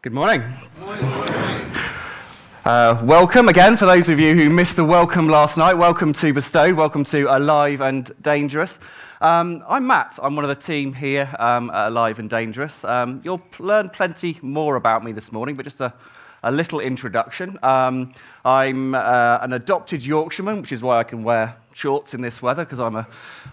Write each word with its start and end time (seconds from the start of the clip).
Good 0.00 0.12
morning. 0.12 0.44
Uh, 2.64 3.00
welcome 3.02 3.48
again 3.48 3.76
for 3.76 3.86
those 3.86 4.08
of 4.08 4.20
you 4.20 4.32
who 4.36 4.48
missed 4.48 4.76
the 4.76 4.84
welcome 4.84 5.26
last 5.26 5.56
night. 5.56 5.74
Welcome 5.74 6.12
to 6.12 6.32
Bestowed. 6.32 6.76
Welcome 6.76 7.02
to 7.06 7.24
Alive 7.24 7.80
and 7.80 8.08
Dangerous. 8.22 8.78
Um, 9.20 9.64
I'm 9.68 9.88
Matt. 9.88 10.16
I'm 10.22 10.36
one 10.36 10.44
of 10.44 10.50
the 10.50 10.54
team 10.54 10.92
here 10.92 11.28
um, 11.40 11.72
Alive 11.74 12.20
and 12.20 12.30
Dangerous. 12.30 12.84
Um, 12.84 13.22
you'll 13.24 13.42
learn 13.58 13.88
plenty 13.88 14.38
more 14.40 14.76
about 14.76 15.02
me 15.02 15.10
this 15.10 15.32
morning, 15.32 15.56
but 15.56 15.64
just 15.64 15.80
a, 15.80 15.92
a 16.44 16.52
little 16.52 16.78
introduction. 16.78 17.58
Um, 17.64 18.12
I'm 18.44 18.94
uh, 18.94 19.38
an 19.40 19.52
adopted 19.52 20.06
Yorkshireman, 20.06 20.60
which 20.60 20.70
is 20.70 20.80
why 20.80 21.00
I 21.00 21.02
can 21.02 21.24
wear 21.24 21.56
shorts 21.78 22.12
in 22.12 22.20
this 22.20 22.42
weather 22.42 22.64
because 22.64 22.80
I'm 22.80 22.96
a 22.96 23.06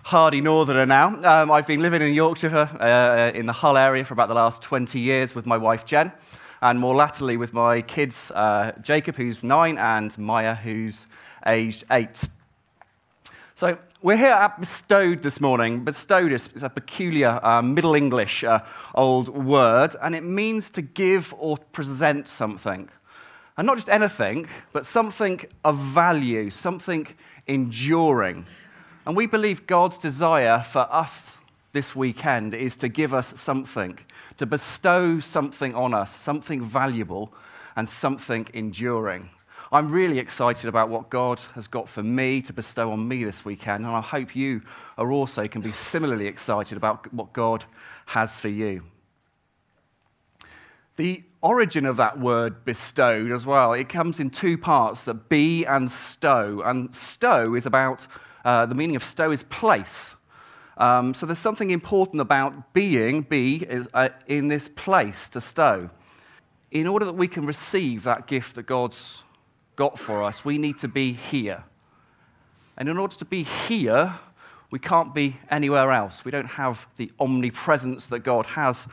hardy 0.05 0.41
northerner 0.41 0.87
now. 0.87 1.09
Um, 1.23 1.51
I've 1.51 1.67
been 1.67 1.81
living 1.81 2.01
in 2.01 2.11
Yorkshire 2.11 2.57
uh, 2.57 3.31
in 3.37 3.45
the 3.45 3.53
Hull 3.53 3.77
area 3.77 4.03
for 4.03 4.15
about 4.15 4.29
the 4.29 4.35
last 4.35 4.63
20 4.63 4.99
years 4.99 5.35
with 5.35 5.45
my 5.45 5.57
wife 5.57 5.85
Jen, 5.85 6.11
and 6.59 6.79
more 6.79 6.95
latterly 6.95 7.37
with 7.37 7.53
my 7.53 7.83
kids 7.83 8.31
uh, 8.31 8.71
Jacob, 8.81 9.15
who's 9.15 9.43
nine, 9.43 9.77
and 9.77 10.17
Maya, 10.17 10.55
who's 10.55 11.05
aged 11.45 11.83
eight. 11.91 12.23
So 13.53 13.77
we're 14.01 14.17
here 14.17 14.33
at 14.33 14.59
bestowed 14.59 15.21
this 15.21 15.39
morning. 15.39 15.83
Bestowed 15.83 16.31
is 16.31 16.49
a 16.63 16.69
peculiar 16.69 17.39
uh, 17.43 17.61
Middle 17.61 17.93
English 17.93 18.43
uh, 18.43 18.61
old 18.95 19.29
word, 19.29 19.95
and 20.01 20.15
it 20.15 20.23
means 20.23 20.71
to 20.71 20.81
give 20.81 21.31
or 21.37 21.57
present 21.57 22.27
something. 22.27 22.89
And 23.55 23.67
not 23.67 23.77
just 23.77 23.87
anything, 23.87 24.47
but 24.73 24.85
something 24.85 25.41
of 25.63 25.77
value, 25.77 26.49
something 26.49 27.07
enduring. 27.47 28.45
And 29.05 29.15
we 29.15 29.27
believe 29.27 29.67
God's 29.67 29.97
desire 29.97 30.59
for 30.63 30.87
us 30.91 31.39
this 31.73 31.95
weekend 31.95 32.53
is 32.53 32.75
to 32.77 32.87
give 32.87 33.13
us 33.13 33.39
something, 33.39 33.99
to 34.37 34.45
bestow 34.45 35.19
something 35.19 35.75
on 35.75 35.93
us, 35.93 36.15
something 36.15 36.63
valuable 36.63 37.33
and 37.75 37.87
something 37.89 38.47
enduring. 38.53 39.29
I'm 39.71 39.91
really 39.91 40.19
excited 40.19 40.69
about 40.69 40.89
what 40.89 41.09
God 41.09 41.39
has 41.53 41.67
got 41.67 41.89
for 41.89 42.01
me 42.01 42.41
to 42.43 42.53
bestow 42.53 42.91
on 42.91 43.07
me 43.07 43.23
this 43.23 43.43
weekend, 43.43 43.85
and 43.85 43.93
I 43.93 44.01
hope 44.01 44.35
you 44.35 44.61
are 44.97 45.11
also 45.11 45.47
can 45.47 45.61
be 45.61 45.71
similarly 45.71 46.27
excited 46.27 46.77
about 46.77 47.11
what 47.13 47.33
God 47.33 47.65
has 48.05 48.39
for 48.39 48.47
you. 48.47 48.83
The 50.95 51.23
origin 51.41 51.85
of 51.85 51.97
that 51.97 52.19
word 52.19 52.63
bestowed 52.63 53.31
as 53.31 53.45
well, 53.45 53.73
it 53.73 53.89
comes 53.89 54.19
in 54.19 54.29
two 54.29 54.57
parts, 54.57 55.05
the 55.05 55.13
be 55.13 55.65
and 55.65 55.91
stow. 55.91 56.61
And 56.65 56.95
stow 56.95 57.53
is 57.53 57.65
about, 57.65 58.07
uh, 58.43 58.65
the 58.65 58.75
meaning 58.75 58.95
of 58.95 59.03
stow 59.03 59.31
is 59.31 59.43
place. 59.43 60.15
Um, 60.77 61.13
so 61.13 61.25
there's 61.25 61.39
something 61.39 61.71
important 61.71 62.21
about 62.21 62.73
being, 62.73 63.21
be, 63.21 63.57
is, 63.57 63.87
uh, 63.93 64.09
in 64.27 64.47
this 64.47 64.69
place 64.69 65.27
to 65.29 65.41
stow. 65.41 65.89
In 66.71 66.87
order 66.87 67.05
that 67.05 67.13
we 67.13 67.27
can 67.27 67.45
receive 67.45 68.03
that 68.03 68.27
gift 68.27 68.55
that 68.55 68.65
God's 68.65 69.23
got 69.75 69.99
for 69.99 70.23
us, 70.23 70.43
we 70.43 70.57
need 70.57 70.77
to 70.79 70.87
be 70.87 71.13
here. 71.13 71.63
And 72.77 72.89
in 72.89 72.97
order 72.97 73.15
to 73.15 73.25
be 73.25 73.43
here, 73.43 74.15
we 74.71 74.79
can't 74.79 75.13
be 75.13 75.37
anywhere 75.49 75.91
else. 75.91 76.25
We 76.25 76.31
don't 76.31 76.47
have 76.47 76.87
the 76.97 77.11
omnipresence 77.19 78.07
that 78.07 78.19
God 78.19 78.45
has 78.47 78.87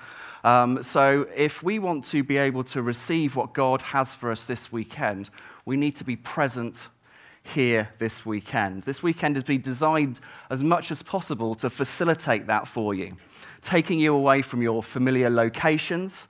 um, 0.45 0.83
so, 0.83 1.29
if 1.37 1.63
we 1.63 1.79
want 1.79 2.05
to 2.07 2.25
be 2.25 2.37
able 2.37 2.65
to 2.65 2.83
receive 2.83 3.37
what 3.37 3.53
God 3.53 3.81
has 3.83 4.13
for 4.13 4.31
us 4.31 4.45
this 4.45 4.73
weekend, 4.73 5.31
we 5.65 5.77
need 5.77 5.95
to 5.97 6.05
be 6.05 6.17
present 6.17 6.89
here 7.45 7.91
this 7.99 8.27
weekend. 8.27 8.83
This 8.83 9.03
weekend 9.03 9.37
has 9.37 9.45
been 9.45 9.61
designed 9.61 10.21
as 10.51 10.63
much 10.63 10.91
as 10.91 11.03
possible 11.03 11.55
to 11.57 11.71
facilitate 11.71 12.49
that 12.49 12.67
for 12.67 12.93
you, 12.93 13.17
taking 13.61 14.01
you 14.01 14.15
away 14.15 14.43
from 14.43 14.63
your 14.63 14.83
familiar 14.83 15.31
locations, 15.31 16.27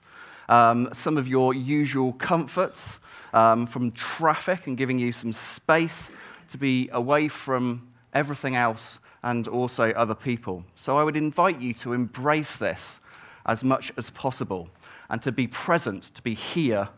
um, 0.47 0.89
some 0.93 1.17
of 1.17 1.27
your 1.27 1.53
usual 1.53 2.13
comforts, 2.13 2.99
um, 3.33 3.65
from 3.65 3.91
traffic, 3.91 4.67
and 4.67 4.77
giving 4.77 4.99
you 4.99 5.11
some 5.11 5.31
space 5.31 6.11
to 6.49 6.57
be 6.57 6.87
away 6.91 7.27
from 7.27 7.87
everything 8.13 8.55
else 8.55 8.99
and 9.23 9.47
also 9.47 9.91
other 9.91 10.13
people. 10.13 10.63
So 10.75 10.97
I 10.97 11.03
would 11.03 11.15
invite 11.15 11.59
you 11.59 11.73
to 11.75 11.93
embrace 11.93 12.57
this 12.57 12.99
as 13.45 13.63
much 13.63 13.91
as 13.97 14.09
possible 14.09 14.69
and 15.09 15.21
to 15.21 15.31
be 15.31 15.47
present, 15.47 16.03
to 16.15 16.21
be 16.21 16.33
here, 16.33 16.89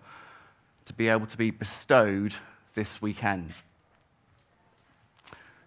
to 0.85 0.93
be 0.93 1.07
able 1.07 1.25
to 1.25 1.37
be 1.37 1.51
bestowed 1.51 2.35
this 2.73 3.01
weekend. 3.01 3.53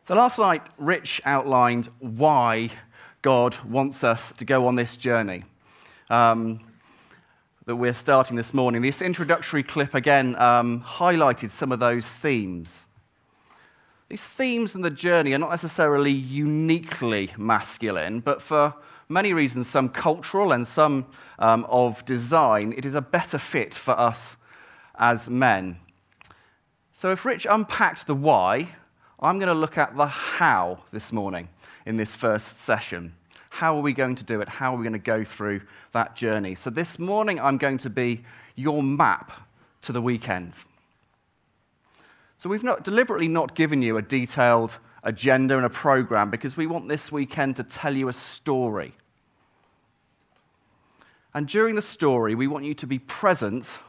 So 0.04 0.14
last 0.14 0.38
night, 0.38 0.62
Rich 0.78 1.20
outlined 1.24 1.88
why 1.98 2.70
God 3.20 3.56
wants 3.64 4.04
us 4.04 4.32
to 4.38 4.44
go 4.44 4.66
on 4.66 4.76
this 4.76 4.96
journey 4.96 5.42
um, 6.08 6.60
that 7.66 7.76
we're 7.76 7.92
starting 7.92 8.36
this 8.36 8.54
morning. 8.54 8.80
This 8.80 9.02
introductory 9.02 9.62
clip 9.62 9.94
again 9.94 10.34
um, 10.36 10.80
highlighted 10.82 11.50
some 11.50 11.72
of 11.72 11.80
those 11.80 12.08
themes. 12.10 12.86
These 14.08 14.26
themes 14.26 14.74
and 14.74 14.82
the 14.82 14.90
journey 14.90 15.34
are 15.34 15.38
not 15.38 15.50
necessarily 15.50 16.12
uniquely 16.12 17.30
masculine, 17.36 18.20
but 18.20 18.40
for 18.40 18.74
many 19.08 19.32
reasons, 19.32 19.68
some 19.68 19.88
cultural 19.88 20.52
and 20.52 20.66
some 20.66 21.06
um, 21.38 21.64
of 21.68 22.04
design, 22.04 22.74
it 22.76 22.84
is 22.84 22.94
a 22.94 23.00
better 23.00 23.38
fit 23.38 23.74
for 23.74 23.98
us 23.98 24.36
as 24.96 25.28
men. 25.30 25.78
So, 26.92 27.10
if 27.10 27.24
Rich 27.24 27.46
unpacked 27.48 28.06
the 28.06 28.14
why, 28.14 28.74
I'm 29.20 29.38
going 29.38 29.48
to 29.48 29.54
look 29.54 29.78
at 29.78 29.96
the 29.96 30.06
how 30.06 30.84
this 30.92 31.12
morning 31.12 31.48
in 31.86 31.96
this 31.96 32.16
first 32.16 32.60
session. 32.60 33.14
How 33.50 33.76
are 33.76 33.80
we 33.80 33.92
going 33.92 34.14
to 34.16 34.24
do 34.24 34.40
it? 34.40 34.48
How 34.48 34.74
are 34.74 34.76
we 34.76 34.82
going 34.82 34.92
to 34.92 34.98
go 34.98 35.24
through 35.24 35.62
that 35.92 36.14
journey? 36.14 36.54
So, 36.54 36.70
this 36.70 36.98
morning, 36.98 37.40
I'm 37.40 37.56
going 37.56 37.78
to 37.78 37.90
be 37.90 38.24
your 38.56 38.82
map 38.82 39.32
to 39.82 39.92
the 39.92 40.02
weekend. 40.02 40.56
So, 42.36 42.48
we've 42.48 42.64
not, 42.64 42.84
deliberately 42.84 43.28
not 43.28 43.54
given 43.54 43.80
you 43.80 43.96
a 43.96 44.02
detailed 44.02 44.78
agenda 45.02 45.56
and 45.56 45.64
a 45.64 45.70
program 45.70 46.30
because 46.30 46.56
we 46.56 46.66
want 46.66 46.88
this 46.88 47.12
weekend 47.12 47.56
to 47.56 47.62
tell 47.62 47.96
you 47.96 48.08
a 48.08 48.12
story. 48.12 48.94
And 51.34 51.46
during 51.46 51.74
the 51.74 51.82
story, 51.82 52.34
we 52.34 52.46
want 52.46 52.64
you 52.64 52.74
to 52.74 52.86
be 52.86 52.98
present 52.98 53.80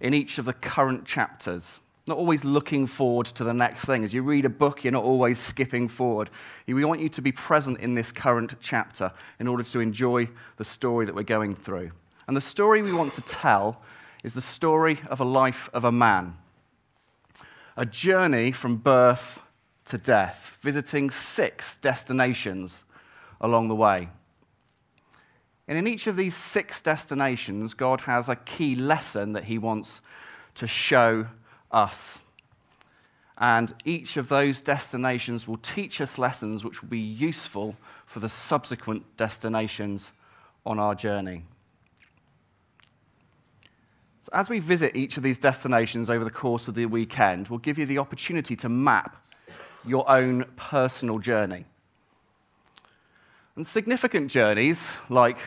in 0.00 0.14
each 0.14 0.38
of 0.38 0.44
the 0.44 0.52
current 0.52 1.04
chapters, 1.04 1.80
not 2.06 2.18
always 2.18 2.44
looking 2.44 2.86
forward 2.86 3.26
to 3.26 3.44
the 3.44 3.54
next 3.54 3.84
thing. 3.84 4.04
As 4.04 4.12
you 4.12 4.22
read 4.22 4.44
a 4.44 4.50
book, 4.50 4.84
you're 4.84 4.92
not 4.92 5.04
always 5.04 5.38
skipping 5.38 5.88
forward. 5.88 6.30
We 6.66 6.84
want 6.84 7.00
you 7.00 7.08
to 7.10 7.22
be 7.22 7.32
present 7.32 7.80
in 7.80 7.94
this 7.94 8.12
current 8.12 8.54
chapter 8.60 9.12
in 9.38 9.48
order 9.48 9.62
to 9.62 9.80
enjoy 9.80 10.28
the 10.56 10.64
story 10.64 11.06
that 11.06 11.14
we're 11.14 11.22
going 11.22 11.54
through. 11.54 11.92
And 12.26 12.36
the 12.36 12.42
story 12.42 12.82
we 12.82 12.92
want 12.92 13.14
to 13.14 13.22
tell 13.22 13.80
is 14.22 14.34
the 14.34 14.40
story 14.40 15.00
of 15.08 15.20
a 15.20 15.24
life 15.24 15.70
of 15.72 15.84
a 15.84 15.92
man, 15.92 16.36
a 17.76 17.86
journey 17.86 18.52
from 18.52 18.76
birth 18.76 19.42
to 19.88 19.98
death, 19.98 20.58
visiting 20.60 21.10
six 21.10 21.76
destinations 21.76 22.84
along 23.40 23.68
the 23.68 23.74
way. 23.74 24.08
And 25.66 25.76
in 25.76 25.86
each 25.86 26.06
of 26.06 26.16
these 26.16 26.34
six 26.34 26.80
destinations, 26.80 27.74
God 27.74 28.02
has 28.02 28.28
a 28.28 28.36
key 28.36 28.74
lesson 28.74 29.34
that 29.34 29.44
He 29.44 29.58
wants 29.58 30.00
to 30.54 30.66
show 30.66 31.26
us. 31.70 32.20
And 33.36 33.72
each 33.84 34.16
of 34.16 34.28
those 34.28 34.60
destinations 34.60 35.46
will 35.46 35.58
teach 35.58 36.00
us 36.00 36.18
lessons 36.18 36.64
which 36.64 36.82
will 36.82 36.88
be 36.88 36.98
useful 36.98 37.76
for 38.06 38.20
the 38.20 38.28
subsequent 38.28 39.16
destinations 39.16 40.10
on 40.66 40.78
our 40.78 40.94
journey. 40.94 41.44
So, 44.20 44.30
as 44.32 44.50
we 44.50 44.58
visit 44.58 44.96
each 44.96 45.16
of 45.16 45.22
these 45.22 45.38
destinations 45.38 46.10
over 46.10 46.24
the 46.24 46.30
course 46.30 46.66
of 46.66 46.74
the 46.74 46.86
weekend, 46.86 47.48
we'll 47.48 47.58
give 47.60 47.78
you 47.78 47.86
the 47.86 47.98
opportunity 47.98 48.56
to 48.56 48.68
map 48.68 49.27
your 49.88 50.08
own 50.08 50.44
personal 50.56 51.18
journey. 51.18 51.64
And 53.56 53.66
significant 53.66 54.30
journeys, 54.30 54.96
like 55.08 55.38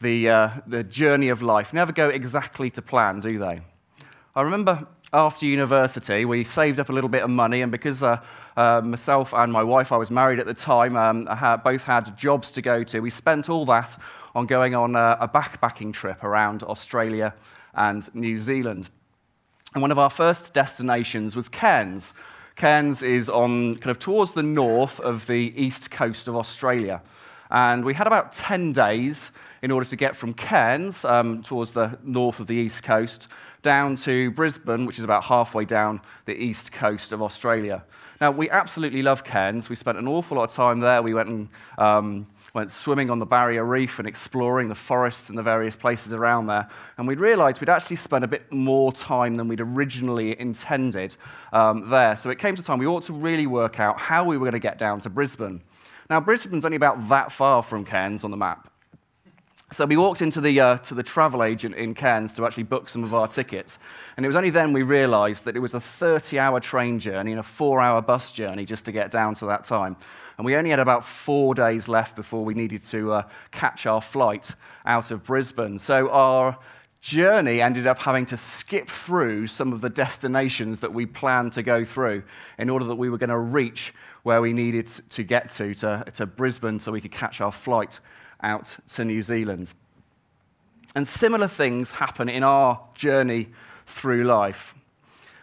the, 0.00 0.28
uh, 0.28 0.50
the 0.66 0.82
journey 0.82 1.28
of 1.28 1.42
life, 1.42 1.74
never 1.74 1.92
go 1.92 2.08
exactly 2.08 2.70
to 2.70 2.82
plan, 2.82 3.20
do 3.20 3.38
they? 3.38 3.60
I 4.34 4.42
remember 4.42 4.86
after 5.12 5.44
university, 5.44 6.24
we 6.24 6.44
saved 6.44 6.78
up 6.78 6.88
a 6.88 6.92
little 6.92 7.10
bit 7.10 7.22
of 7.22 7.30
money, 7.30 7.62
and 7.62 7.72
because 7.72 8.02
uh, 8.02 8.18
uh, 8.56 8.80
myself 8.82 9.34
and 9.34 9.52
my 9.52 9.62
wife, 9.62 9.90
I 9.92 9.96
was 9.96 10.10
married 10.10 10.38
at 10.38 10.46
the 10.46 10.54
time, 10.54 10.96
um, 10.96 11.26
had, 11.26 11.64
both 11.64 11.84
had 11.84 12.16
jobs 12.16 12.52
to 12.52 12.62
go 12.62 12.84
to, 12.84 13.00
we 13.00 13.10
spent 13.10 13.50
all 13.50 13.66
that 13.66 14.00
on 14.34 14.46
going 14.46 14.74
on 14.74 14.94
a, 14.94 15.18
a 15.20 15.28
backpacking 15.28 15.92
trip 15.92 16.22
around 16.22 16.62
Australia 16.62 17.34
and 17.74 18.12
New 18.14 18.38
Zealand. 18.38 18.88
And 19.74 19.82
one 19.82 19.90
of 19.90 19.98
our 19.98 20.10
first 20.10 20.54
destinations 20.54 21.36
was 21.36 21.48
Cairns, 21.48 22.12
Cairns 22.60 23.02
is 23.02 23.30
on 23.30 23.76
kind 23.76 23.90
of 23.90 23.98
towards 23.98 24.32
the 24.32 24.42
north 24.42 25.00
of 25.00 25.26
the 25.26 25.50
east 25.56 25.90
coast 25.90 26.28
of 26.28 26.36
Australia. 26.36 27.00
And 27.50 27.86
we 27.86 27.94
had 27.94 28.06
about 28.06 28.34
10 28.34 28.74
days 28.74 29.32
in 29.62 29.70
order 29.70 29.88
to 29.88 29.96
get 29.96 30.16
from 30.16 30.32
Cairns 30.32 31.04
um, 31.04 31.42
towards 31.42 31.72
the 31.72 31.98
north 32.02 32.40
of 32.40 32.46
the 32.46 32.56
east 32.56 32.82
coast 32.82 33.28
down 33.62 33.94
to 33.94 34.30
Brisbane, 34.30 34.86
which 34.86 34.98
is 34.98 35.04
about 35.04 35.24
halfway 35.24 35.64
down 35.64 36.00
the 36.24 36.34
east 36.34 36.72
coast 36.72 37.12
of 37.12 37.20
Australia. 37.20 37.84
Now, 38.20 38.30
we 38.30 38.48
absolutely 38.50 39.02
love 39.02 39.24
Cairns. 39.24 39.68
We 39.68 39.76
spent 39.76 39.98
an 39.98 40.08
awful 40.08 40.36
lot 40.36 40.44
of 40.44 40.52
time 40.54 40.80
there. 40.80 41.02
We 41.02 41.14
went 41.14 41.28
and 41.28 41.48
um, 41.78 42.26
went 42.54 42.70
swimming 42.70 43.10
on 43.10 43.18
the 43.18 43.26
barrier 43.26 43.64
reef 43.64 43.98
and 43.98 44.08
exploring 44.08 44.68
the 44.68 44.74
forests 44.74 45.28
and 45.28 45.38
the 45.38 45.42
various 45.42 45.76
places 45.76 46.12
around 46.12 46.46
there. 46.46 46.68
And 46.98 47.06
we 47.06 47.14
realized 47.14 47.60
we'd 47.60 47.68
actually 47.68 47.96
spent 47.96 48.24
a 48.24 48.28
bit 48.28 48.50
more 48.52 48.92
time 48.92 49.34
than 49.34 49.48
we'd 49.48 49.60
originally 49.60 50.38
intended 50.38 51.16
um, 51.52 51.88
there. 51.88 52.16
So 52.16 52.30
it 52.30 52.38
came 52.38 52.56
to 52.56 52.62
time 52.62 52.78
we 52.78 52.86
ought 52.86 53.04
to 53.04 53.12
really 53.12 53.46
work 53.46 53.78
out 53.78 53.98
how 53.98 54.24
we 54.24 54.36
were 54.36 54.44
going 54.44 54.52
to 54.52 54.58
get 54.58 54.78
down 54.78 55.00
to 55.02 55.10
Brisbane. 55.10 55.62
Now, 56.08 56.20
Brisbane's 56.20 56.64
only 56.64 56.76
about 56.76 57.08
that 57.08 57.30
far 57.30 57.62
from 57.62 57.84
Cairns 57.84 58.24
on 58.24 58.30
the 58.30 58.36
map. 58.36 58.69
So 59.72 59.86
we 59.86 59.96
walked 59.96 60.20
into 60.20 60.40
the, 60.40 60.58
uh, 60.58 60.78
to 60.78 60.94
the 60.94 61.04
travel 61.04 61.44
agent 61.44 61.76
in 61.76 61.94
Cairns 61.94 62.34
to 62.34 62.44
actually 62.44 62.64
book 62.64 62.88
some 62.88 63.04
of 63.04 63.14
our 63.14 63.28
tickets. 63.28 63.78
And 64.16 64.26
it 64.26 64.28
was 64.28 64.34
only 64.34 64.50
then 64.50 64.72
we 64.72 64.82
realized 64.82 65.44
that 65.44 65.54
it 65.54 65.60
was 65.60 65.74
a 65.74 65.80
30 65.80 66.40
hour 66.40 66.58
train 66.58 66.98
journey 66.98 67.30
and 67.30 67.38
a 67.38 67.44
four 67.44 67.80
hour 67.80 68.02
bus 68.02 68.32
journey 68.32 68.64
just 68.64 68.84
to 68.86 68.92
get 68.92 69.12
down 69.12 69.36
to 69.36 69.46
that 69.46 69.62
time. 69.62 69.96
And 70.38 70.44
we 70.44 70.56
only 70.56 70.70
had 70.70 70.80
about 70.80 71.04
four 71.04 71.54
days 71.54 71.86
left 71.86 72.16
before 72.16 72.44
we 72.44 72.52
needed 72.52 72.82
to 72.84 73.12
uh, 73.12 73.22
catch 73.52 73.86
our 73.86 74.00
flight 74.00 74.56
out 74.84 75.12
of 75.12 75.22
Brisbane. 75.22 75.78
So 75.78 76.10
our 76.10 76.58
journey 77.00 77.60
ended 77.60 77.86
up 77.86 78.00
having 78.00 78.26
to 78.26 78.36
skip 78.36 78.88
through 78.88 79.46
some 79.46 79.72
of 79.72 79.82
the 79.82 79.90
destinations 79.90 80.80
that 80.80 80.92
we 80.92 81.06
planned 81.06 81.52
to 81.52 81.62
go 81.62 81.84
through 81.84 82.24
in 82.58 82.70
order 82.70 82.86
that 82.86 82.96
we 82.96 83.08
were 83.08 83.18
going 83.18 83.30
to 83.30 83.38
reach 83.38 83.94
where 84.24 84.42
we 84.42 84.52
needed 84.52 84.88
to 85.10 85.22
get 85.22 85.52
to, 85.52 85.74
to, 85.74 86.04
to 86.14 86.26
Brisbane, 86.26 86.80
so 86.80 86.90
we 86.90 87.00
could 87.00 87.12
catch 87.12 87.40
our 87.40 87.52
flight 87.52 88.00
out 88.42 88.78
to 88.94 89.04
New 89.04 89.22
Zealand. 89.22 89.72
And 90.94 91.06
similar 91.06 91.48
things 91.48 91.92
happen 91.92 92.28
in 92.28 92.42
our 92.42 92.80
journey 92.94 93.48
through 93.86 94.24
life 94.24 94.74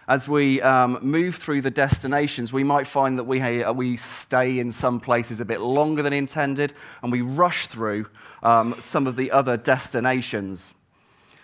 as 0.08 0.26
we 0.26 0.62
um, 0.62 1.00
move 1.02 1.36
through 1.36 1.62
the 1.62 1.72
destinations, 1.72 2.54
we 2.54 2.64
might 2.64 2.88
find 2.88 3.20
that 3.20 3.26
we, 3.26 3.42
uh, 3.42 3.74
we 3.74 3.98
stay 3.98 4.58
in 4.58 4.72
some 4.72 5.02
places 5.02 5.42
a 5.42 5.46
bit 5.46 5.60
longer 5.60 6.02
than 6.02 6.14
intended, 6.14 6.74
and 7.04 7.12
we 7.12 7.22
rush 7.22 7.68
through 7.68 8.08
um, 8.42 8.74
some 8.80 9.06
of 9.06 9.18
the 9.18 9.32
other 9.32 9.58
destinations. 9.58 10.74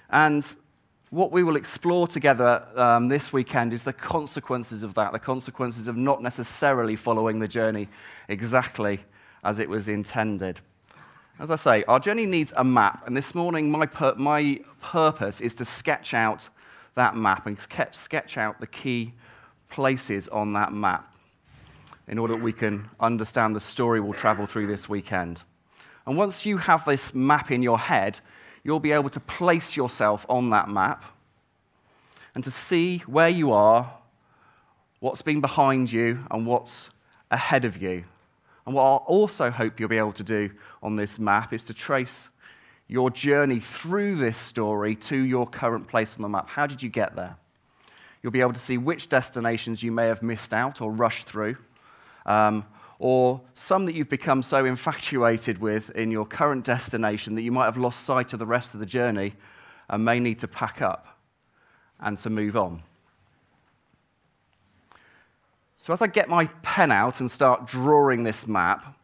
And 0.10 0.46
what 1.10 1.32
we 1.32 1.44
will 1.44 1.58
explore 1.58 2.08
together 2.08 2.66
um, 2.76 3.10
this 3.10 3.34
weekend 3.34 3.74
is 3.74 3.84
the 3.84 3.94
consequences 3.94 4.82
of 4.82 4.94
that, 4.94 5.12
the 5.12 5.20
consequences 5.20 5.90
of 5.90 5.98
not 5.98 6.22
necessarily 6.22 6.96
following 6.96 7.40
the 7.40 7.48
journey 7.50 7.90
exactly 8.30 9.02
as 9.44 9.60
it 9.60 9.68
was 9.68 9.90
intended. 9.90 10.62
As 11.40 11.50
I 11.50 11.56
say, 11.56 11.84
our 11.86 12.00
journey 12.00 12.28
needs 12.28 12.54
a 12.56 12.64
map, 12.64 13.08
and 13.08 13.18
this 13.18 13.34
morning 13.34 13.72
my, 13.72 13.88
pur- 13.88 14.14
my 14.16 14.60
purpose 14.80 15.42
is 15.42 15.56
to 15.56 15.66
sketch 15.66 16.14
out 16.14 16.50
that 16.94 17.16
map 17.16 17.48
and 17.48 17.60
sketch 17.60 18.38
out 18.38 18.60
the 18.60 18.68
key 18.68 19.14
places 19.70 20.28
on 20.28 20.54
that 20.54 20.72
map 20.72 21.16
in 22.08 22.20
order 22.20 22.36
that 22.36 22.44
we 22.44 22.54
can 22.54 22.88
understand 23.00 23.56
the 23.56 23.60
story 23.60 24.00
we'll 24.00 24.14
travel 24.14 24.46
through 24.46 24.68
this 24.68 24.88
weekend. 24.88 25.42
And 26.06 26.18
once 26.18 26.46
you 26.46 26.58
have 26.58 26.86
this 26.86 27.16
map 27.16 27.50
in 27.50 27.64
your 27.64 27.80
head, 27.80 28.20
you'll 28.64 28.80
be 28.80 28.92
able 28.92 29.10
to 29.10 29.20
place 29.20 29.76
yourself 29.76 30.28
on 30.30 30.52
that 30.52 30.70
map 30.70 31.04
and 32.36 32.44
to 32.44 32.52
see 32.52 33.00
where 33.00 33.30
you 33.30 33.52
are, 33.52 33.92
what's 35.00 35.24
been 35.24 35.42
behind 35.42 35.92
you, 35.92 36.26
and 36.30 36.46
what's 36.46 36.92
ahead 37.32 37.66
of 37.66 37.82
you. 37.82 38.04
And 38.66 38.76
what 38.76 38.84
I'll 38.84 39.06
also 39.08 39.52
hope 39.52 39.80
you'll 39.80 39.90
be 39.90 39.98
able 39.98 40.14
to 40.14 40.24
do 40.24 40.52
on 40.82 40.96
this 40.96 41.20
map 41.20 41.54
is 41.54 41.66
to 41.66 41.74
trace 41.74 42.30
your 42.88 43.10
journey 43.10 43.60
through 43.60 44.16
this 44.16 44.38
story 44.38 44.96
to 44.96 45.18
your 45.18 45.48
current 45.48 45.88
place 45.88 46.16
on 46.16 46.22
the 46.22 46.30
map. 46.30 46.50
How 46.50 46.68
did 46.68 46.84
you 46.84 46.90
get 46.90 47.16
there? 47.16 47.38
You'll 48.22 48.32
be 48.32 48.42
able 48.42 48.54
to 48.54 48.60
see 48.60 48.78
which 48.78 49.10
destinations 49.10 49.84
you 49.84 49.92
may 49.92 50.08
have 50.08 50.22
missed 50.22 50.54
out 50.54 50.82
or 50.82 50.92
rushed 50.92 51.28
through, 51.28 51.58
um, 52.26 52.66
or 53.00 53.42
some 53.54 53.86
that 53.86 53.96
you've 53.96 54.10
become 54.10 54.42
so 54.42 54.64
infatuated 54.64 55.58
with 55.58 55.90
in 55.92 56.10
your 56.10 56.26
current 56.26 56.64
destination 56.64 57.36
that 57.36 57.42
you 57.42 57.52
might 57.52 57.66
have 57.66 57.78
lost 57.78 58.04
sight 58.04 58.32
of 58.32 58.40
the 58.40 58.46
rest 58.46 58.74
of 58.74 58.80
the 58.80 58.86
journey 58.86 59.34
and 59.90 60.06
may 60.06 60.20
need 60.20 60.40
to 60.40 60.48
pack 60.48 60.82
up 60.82 61.18
and 62.00 62.18
to 62.20 62.30
move 62.30 62.56
on. 62.56 62.82
So, 65.84 65.92
as 65.92 66.02
I 66.02 66.08
get 66.08 66.30
my 66.30 66.46
pen 66.62 66.94
out 66.94 67.20
and 67.20 67.30
start 67.30 67.68
drawing 67.68 68.24
this 68.24 68.48
map, 68.48 68.98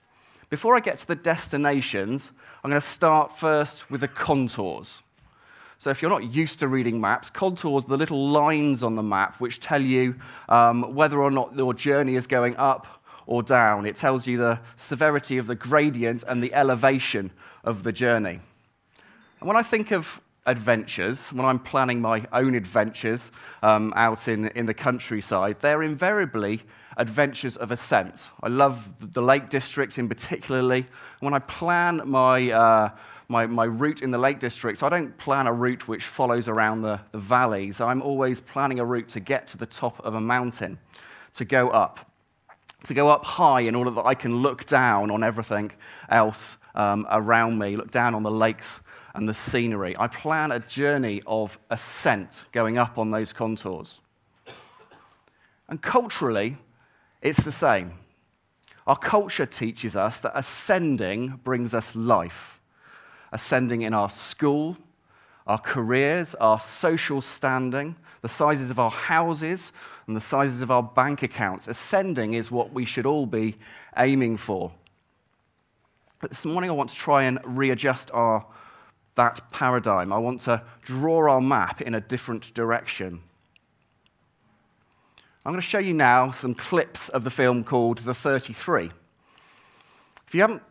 before 0.49 0.77
I 0.77 0.79
get 0.79 0.97
to 0.99 1.07
the 1.07 1.15
destinations, 1.15 2.31
I'm 2.63 2.69
going 2.69 2.79
to 2.79 2.87
start 2.87 3.37
first 3.37 3.91
with 3.91 3.99
the 3.99 4.07
contours. 4.07 5.03
So, 5.79 5.89
if 5.89 6.01
you're 6.01 6.09
not 6.09 6.33
used 6.33 6.59
to 6.59 6.69
reading 6.69 7.01
maps, 7.01 7.29
contours 7.29 7.83
are 7.83 7.89
the 7.89 7.97
little 7.97 8.29
lines 8.29 8.81
on 8.81 8.95
the 8.95 9.03
map 9.03 9.41
which 9.41 9.59
tell 9.59 9.81
you 9.81 10.15
um, 10.47 10.95
whether 10.95 11.21
or 11.21 11.29
not 11.29 11.53
your 11.53 11.73
journey 11.73 12.15
is 12.15 12.27
going 12.27 12.55
up 12.55 13.03
or 13.25 13.43
down. 13.43 13.85
It 13.85 13.97
tells 13.97 14.25
you 14.25 14.37
the 14.37 14.61
severity 14.77 15.37
of 15.37 15.47
the 15.47 15.55
gradient 15.55 16.23
and 16.29 16.41
the 16.41 16.53
elevation 16.53 17.31
of 17.65 17.83
the 17.83 17.91
journey. 17.91 18.39
And 19.41 19.49
when 19.49 19.57
I 19.57 19.63
think 19.63 19.91
of 19.91 20.21
adventures, 20.45 21.31
when 21.31 21.45
I'm 21.45 21.59
planning 21.59 22.01
my 22.01 22.25
own 22.31 22.56
adventures 22.56 23.31
um, 23.62 23.94
out 23.95 24.27
in, 24.27 24.47
in 24.50 24.65
the 24.65 24.74
countryside, 24.74 25.59
they're 25.59 25.83
invariably 25.83 26.62
adventures 26.97 27.56
of 27.56 27.71
ascent. 27.71 28.30
I 28.41 28.47
love 28.47 29.13
the 29.13 29.21
Lake 29.21 29.50
District 29.50 29.97
in 29.97 30.07
particularly. 30.07 30.86
When 31.19 31.33
I 31.33 31.39
plan 31.39 32.01
my, 32.06 32.51
uh, 32.51 32.89
my, 33.27 33.45
my 33.45 33.65
route 33.65 34.01
in 34.01 34.12
the 34.12 34.18
Lake 34.18 34.39
District, 34.39 34.81
I 34.81 34.89
don't 34.89 35.18
plan 35.18 35.47
a 35.47 35.53
route 35.53 35.88
which 35.88 36.06
follows 36.06 36.47
around 36.47 36.81
the, 36.81 37.00
the 37.12 37.19
valleys. 37.19 37.80
I'm 37.80 38.01
always 38.01 38.41
planning 38.41 38.80
a 38.80 38.86
route 38.86 39.09
to 39.09 39.19
get 39.19 39.47
to 39.47 39.57
the 39.57 39.65
top 39.65 40.03
of 40.06 40.15
a 40.15 40.21
mountain, 40.21 40.80
to 41.33 41.45
go 41.45 41.69
up. 41.69 42.06
To 42.86 42.94
go 42.94 43.09
up 43.09 43.25
high 43.25 43.62
in 43.62 43.75
order 43.75 43.91
that 43.91 44.06
I 44.06 44.15
can 44.15 44.38
look 44.38 44.65
down 44.65 45.12
on 45.12 45.21
everything 45.21 45.71
else 46.07 46.56
um, 46.75 47.06
around 47.12 47.59
me, 47.59 47.75
look 47.75 47.91
down 47.91 48.15
on 48.15 48.24
the 48.24 48.31
lakes 48.31 48.80
and 49.13 49.27
the 49.27 49.33
scenery. 49.33 49.95
I 49.97 50.07
plan 50.07 50.51
a 50.51 50.59
journey 50.59 51.21
of 51.25 51.59
ascent 51.69 52.44
going 52.51 52.77
up 52.77 52.97
on 52.97 53.09
those 53.09 53.33
contours. 53.33 54.01
And 55.67 55.81
culturally, 55.81 56.57
it's 57.21 57.44
the 57.44 57.51
same. 57.51 57.94
Our 58.88 58.97
culture 58.97 59.45
teaches 59.45 59.95
us 59.95 60.19
that 60.19 60.31
ascending 60.33 61.41
brings 61.44 61.73
us 61.73 61.95
life. 61.95 62.59
Ascending 63.31 63.83
in 63.83 63.94
our 63.94 64.09
school, 64.09 64.77
our 65.45 65.59
careers, 65.59 66.33
our 66.35 66.59
social 66.59 67.21
standing, 67.21 67.95
the 68.21 68.29
sizes 68.29 68.71
of 68.71 68.79
our 68.79 68.89
houses, 68.89 69.71
and 70.07 70.15
the 70.15 70.21
sizes 70.21 70.62
of 70.62 70.71
our 70.71 70.83
bank 70.83 71.21
accounts. 71.23 71.67
Ascending 71.67 72.33
is 72.33 72.50
what 72.50 72.73
we 72.73 72.85
should 72.85 73.05
all 73.05 73.25
be 73.25 73.55
aiming 73.97 74.38
for. 74.38 74.71
But 76.19 76.31
this 76.31 76.45
morning, 76.45 76.69
I 76.69 76.73
want 76.73 76.89
to 76.89 76.95
try 76.95 77.23
and 77.23 77.39
readjust 77.44 78.12
our, 78.12 78.45
that 79.19 79.51
paradigm. 79.51 80.13
I 80.13 80.18
want 80.18 80.39
to 80.42 80.62
draw 80.81 81.30
our 81.30 81.42
map 81.42 81.81
in 81.81 81.94
a 81.94 82.00
different 82.00 82.54
direction. 82.54 83.19
I'm 85.43 85.51
going 85.51 85.62
to 85.62 85.67
show 85.67 85.79
you 85.79 85.93
now 85.93 86.32
some 86.32 86.53
clips 86.53 87.10
of 87.10 87.25
the 87.25 87.29
film 87.29 87.65
called 87.65 87.98
The 87.98 88.13
33. 88.13 88.86
If 90.25 90.34
you 90.34 90.39
haven't 90.39 90.63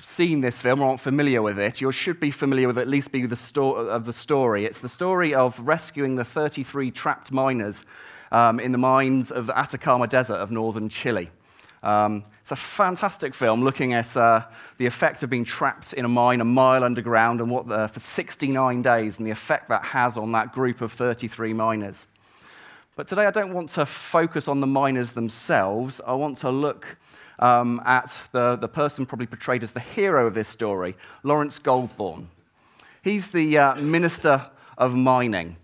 seen 0.00 0.40
this 0.40 0.62
film 0.62 0.80
or 0.80 0.88
aren't 0.88 1.00
familiar 1.00 1.42
with 1.42 1.58
it, 1.58 1.82
you 1.82 1.92
should 1.92 2.20
be 2.20 2.30
familiar 2.30 2.68
with 2.68 2.78
at 2.78 2.88
least 2.88 3.12
be 3.12 3.26
the 3.26 3.36
sto- 3.36 3.74
of 3.74 4.06
the 4.06 4.14
story. 4.14 4.64
It's 4.64 4.80
the 4.80 4.88
story 4.88 5.34
of 5.34 5.60
rescuing 5.60 6.16
the 6.16 6.24
33 6.24 6.90
trapped 6.90 7.32
miners 7.32 7.84
um, 8.32 8.60
in 8.60 8.72
the 8.72 8.78
mines 8.78 9.30
of 9.30 9.44
the 9.46 9.58
Atacama 9.58 10.06
Desert 10.06 10.36
of 10.36 10.50
northern 10.50 10.88
Chile. 10.88 11.28
Um, 11.84 12.24
it's 12.40 12.50
a 12.50 12.56
fantastic 12.56 13.34
film 13.34 13.62
looking 13.62 13.92
at 13.92 14.16
uh, 14.16 14.46
the 14.78 14.86
effect 14.86 15.22
of 15.22 15.28
being 15.28 15.44
trapped 15.44 15.92
in 15.92 16.06
a 16.06 16.08
mine 16.08 16.40
a 16.40 16.44
mile 16.44 16.82
underground 16.82 17.42
and 17.42 17.50
what 17.50 17.68
the, 17.68 17.88
for 17.88 18.00
69 18.00 18.80
days 18.80 19.18
and 19.18 19.26
the 19.26 19.30
effect 19.30 19.68
that 19.68 19.84
has 19.84 20.16
on 20.16 20.32
that 20.32 20.52
group 20.52 20.80
of 20.80 20.92
33 20.92 21.52
miners. 21.52 22.06
But 22.96 23.06
today 23.06 23.26
I 23.26 23.30
don't 23.30 23.52
want 23.52 23.68
to 23.70 23.84
focus 23.84 24.48
on 24.48 24.60
the 24.60 24.66
miners 24.66 25.12
themselves. 25.12 26.00
I 26.06 26.14
want 26.14 26.38
to 26.38 26.50
look 26.50 26.96
um, 27.38 27.82
at 27.84 28.18
the, 28.32 28.56
the 28.56 28.68
person 28.68 29.04
probably 29.04 29.26
portrayed 29.26 29.62
as 29.62 29.72
the 29.72 29.80
hero 29.80 30.26
of 30.26 30.32
this 30.32 30.48
story, 30.48 30.96
Laurence 31.22 31.58
Golborne. 31.58 32.28
He's 33.02 33.28
the 33.28 33.58
uh, 33.58 33.74
minister 33.74 34.50
of 34.78 34.94
mining. 34.94 35.56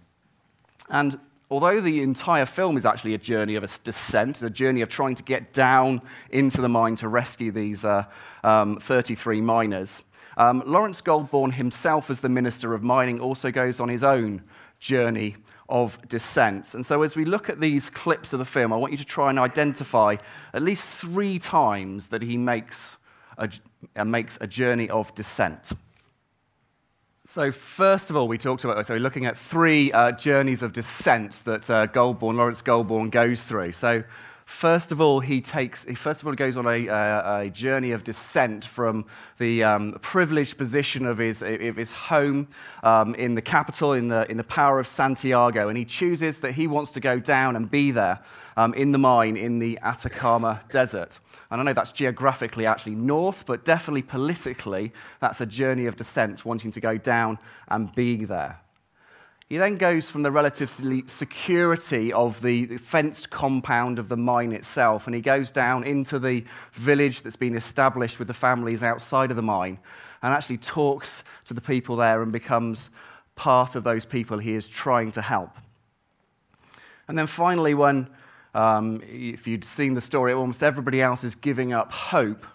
And 0.90 1.18
although 1.50 1.80
the 1.80 2.02
entire 2.02 2.46
film 2.46 2.76
is 2.76 2.86
actually 2.86 3.14
a 3.14 3.18
journey 3.18 3.56
of 3.56 3.64
a 3.64 3.68
descent, 3.82 4.42
a 4.42 4.50
journey 4.50 4.80
of 4.80 4.88
trying 4.88 5.14
to 5.16 5.22
get 5.22 5.52
down 5.52 6.00
into 6.30 6.60
the 6.60 6.68
mine 6.68 6.96
to 6.96 7.08
rescue 7.08 7.50
these 7.50 7.84
uh, 7.84 8.04
um, 8.44 8.78
33 8.78 9.40
miners, 9.40 10.04
um, 10.36 10.62
Laurence 10.64 11.02
Golborne 11.02 11.52
himself, 11.52 12.08
as 12.08 12.20
the 12.20 12.28
Minister 12.28 12.72
of 12.72 12.82
Mining, 12.82 13.20
also 13.20 13.50
goes 13.50 13.80
on 13.80 13.88
his 13.88 14.04
own 14.04 14.42
journey 14.78 15.36
of 15.68 15.98
descent. 16.08 16.74
And 16.74 16.86
so, 16.86 17.02
as 17.02 17.16
we 17.16 17.24
look 17.24 17.48
at 17.48 17.60
these 17.60 17.90
clips 17.90 18.32
of 18.32 18.38
the 18.38 18.44
film, 18.44 18.72
I 18.72 18.76
want 18.76 18.92
you 18.92 18.98
to 18.98 19.04
try 19.04 19.30
and 19.30 19.38
identify 19.38 20.16
at 20.54 20.62
least 20.62 20.88
three 20.88 21.38
times 21.38 22.08
that 22.08 22.22
he 22.22 22.36
makes 22.36 22.96
a, 23.38 23.50
and 23.94 24.10
makes 24.10 24.38
a 24.40 24.46
journey 24.46 24.88
of 24.88 25.14
descent. 25.14 25.72
So, 27.32 27.52
first 27.52 28.10
of 28.10 28.16
all, 28.16 28.26
we 28.26 28.38
talked 28.38 28.64
about, 28.64 28.84
so 28.84 28.94
we're 28.94 28.98
looking 28.98 29.24
at 29.24 29.38
three 29.38 29.92
uh, 29.92 30.10
journeys 30.10 30.64
of 30.64 30.72
descent 30.72 31.42
that 31.44 31.70
uh, 31.70 31.86
Golborne, 31.86 32.34
Laurence 32.34 32.60
Golborne 32.60 33.08
goes 33.08 33.44
through. 33.44 33.70
So, 33.70 34.02
First 34.50 34.90
of 34.90 35.00
all, 35.00 35.20
he 35.20 35.40
takes, 35.40 35.84
first 35.84 36.20
of 36.20 36.26
all 36.26 36.34
goes 36.34 36.56
on 36.56 36.66
a, 36.66 36.88
a, 36.88 37.40
a 37.42 37.50
journey 37.50 37.92
of 37.92 38.02
descent 38.02 38.64
from 38.64 39.06
the 39.38 39.62
um, 39.62 39.96
privileged 40.02 40.58
position 40.58 41.06
of 41.06 41.18
his, 41.18 41.40
of 41.40 41.76
his 41.76 41.92
home 41.92 42.48
um, 42.82 43.14
in 43.14 43.36
the 43.36 43.42
capital, 43.42 43.92
in 43.92 44.08
the, 44.08 44.28
in 44.28 44.36
the 44.36 44.44
power 44.44 44.80
of 44.80 44.88
Santiago, 44.88 45.68
and 45.68 45.78
he 45.78 45.84
chooses 45.84 46.40
that 46.40 46.54
he 46.54 46.66
wants 46.66 46.90
to 46.90 47.00
go 47.00 47.20
down 47.20 47.54
and 47.54 47.70
be 47.70 47.92
there 47.92 48.18
um, 48.56 48.74
in 48.74 48.90
the 48.90 48.98
mine 48.98 49.36
in 49.36 49.60
the 49.60 49.78
Atacama 49.82 50.60
Desert. 50.68 51.20
And 51.50 51.60
I 51.60 51.64
know 51.64 51.72
that's 51.72 51.92
geographically 51.92 52.66
actually 52.66 52.96
north, 52.96 53.46
but 53.46 53.64
definitely 53.64 54.02
politically, 54.02 54.92
that's 55.20 55.40
a 55.40 55.46
journey 55.46 55.86
of 55.86 55.94
descent, 55.94 56.44
wanting 56.44 56.72
to 56.72 56.80
go 56.80 56.98
down 56.98 57.38
and 57.68 57.94
be 57.94 58.24
there. 58.24 58.58
He 59.50 59.58
then 59.58 59.74
goes 59.74 60.08
from 60.08 60.22
the 60.22 60.30
relative 60.30 60.70
security 60.70 62.12
of 62.12 62.40
the 62.40 62.76
fenced 62.76 63.30
compound 63.30 63.98
of 63.98 64.08
the 64.08 64.16
mine 64.16 64.52
itself, 64.52 65.08
and 65.08 65.14
he 65.14 65.20
goes 65.20 65.50
down 65.50 65.82
into 65.82 66.20
the 66.20 66.44
village 66.72 67.22
that's 67.22 67.34
been 67.34 67.56
established 67.56 68.20
with 68.20 68.28
the 68.28 68.34
families 68.34 68.84
outside 68.84 69.30
of 69.30 69.36
the 69.36 69.42
mine, 69.42 69.80
and 70.22 70.32
actually 70.32 70.58
talks 70.58 71.24
to 71.46 71.52
the 71.52 71.60
people 71.60 71.96
there 71.96 72.22
and 72.22 72.30
becomes 72.30 72.90
part 73.34 73.74
of 73.74 73.82
those 73.82 74.04
people 74.04 74.38
he 74.38 74.54
is 74.54 74.68
trying 74.68 75.10
to 75.10 75.20
help. 75.20 75.50
And 77.08 77.18
then 77.18 77.26
finally, 77.26 77.74
when, 77.74 78.08
um, 78.54 79.02
if 79.02 79.48
you'd 79.48 79.64
seen 79.64 79.94
the 79.94 80.00
story, 80.00 80.32
almost 80.32 80.62
everybody 80.62 81.02
else 81.02 81.24
is 81.24 81.34
giving 81.34 81.72
up 81.72 81.90
hope, 81.90 82.46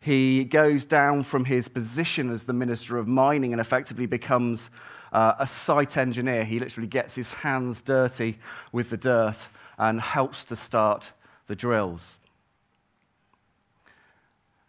he 0.00 0.44
goes 0.44 0.84
down 0.84 1.22
from 1.22 1.44
his 1.44 1.68
position 1.68 2.30
as 2.30 2.44
the 2.44 2.52
Minister 2.52 2.98
of 2.98 3.08
Mining 3.08 3.52
and 3.52 3.60
effectively 3.60 4.06
becomes 4.06 4.70
uh, 5.12 5.34
a 5.38 5.46
site 5.46 5.96
engineer. 5.96 6.44
He 6.44 6.58
literally 6.58 6.88
gets 6.88 7.14
his 7.14 7.32
hands 7.32 7.82
dirty 7.82 8.38
with 8.72 8.90
the 8.90 8.96
dirt 8.96 9.48
and 9.78 10.00
helps 10.00 10.44
to 10.46 10.56
start 10.56 11.10
the 11.46 11.56
drills. 11.56 12.18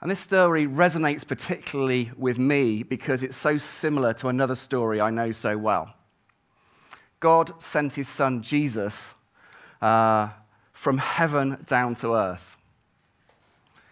And 0.02 0.12
this 0.12 0.20
story 0.20 0.68
resonates 0.68 1.28
particularly 1.28 2.12
with 2.18 2.38
me 2.38 2.84
because 2.84 3.24
it's 3.24 3.38
so 3.38 3.58
similar 3.58 4.14
to 4.16 4.28
another 4.28 4.56
story 4.56 5.02
I 5.02 5.10
know 5.10 5.32
so 5.32 5.58
well. 5.58 5.94
God 7.20 7.62
sent 7.62 7.94
his 7.94 8.08
son 8.08 8.44
Jesus 8.44 9.16
uh, 9.82 10.30
from 10.72 11.00
heaven 11.00 11.64
down 11.66 11.96
to 11.96 12.14
earth. 12.14 12.57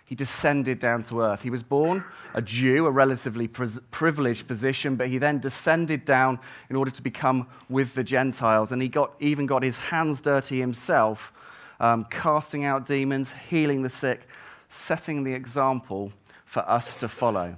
He 0.08 0.14
descended 0.14 0.78
down 0.78 1.02
to 1.04 1.22
earth. 1.22 1.42
He 1.42 1.50
was 1.50 1.64
born 1.64 2.04
a 2.36 2.42
Jew, 2.42 2.86
a 2.86 2.92
relatively 2.92 3.48
privileged 3.48 4.48
position, 4.48 4.96
but 4.96 5.08
he 5.08 5.18
then 5.18 5.40
descended 5.40 6.06
down 6.06 6.40
in 6.70 6.76
order 6.76 6.92
to 6.92 7.02
become 7.02 7.48
with 7.70 7.96
the 7.96 8.04
Gentiles. 8.04 8.72
And 8.72 8.82
he 8.82 8.88
got, 8.88 9.14
even 9.20 9.48
got 9.48 9.64
his 9.64 9.78
hands 9.78 10.22
dirty 10.22 10.60
himself, 10.60 11.34
um, 11.80 12.06
casting 12.12 12.66
out 12.66 12.86
demons, 12.86 13.34
healing 13.50 13.82
the 13.82 13.90
sick, 13.90 14.28
setting 14.70 15.24
the 15.24 15.34
example 15.34 16.14
for 16.46 16.68
us 16.70 16.96
to 16.98 17.08
follow. 17.08 17.58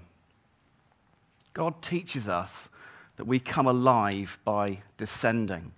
God 1.54 1.82
teaches 1.82 2.30
us 2.30 2.70
that 3.18 3.26
we 3.26 3.40
come 3.40 3.68
alive 3.68 4.40
by 4.46 4.84
descending. 4.96 5.74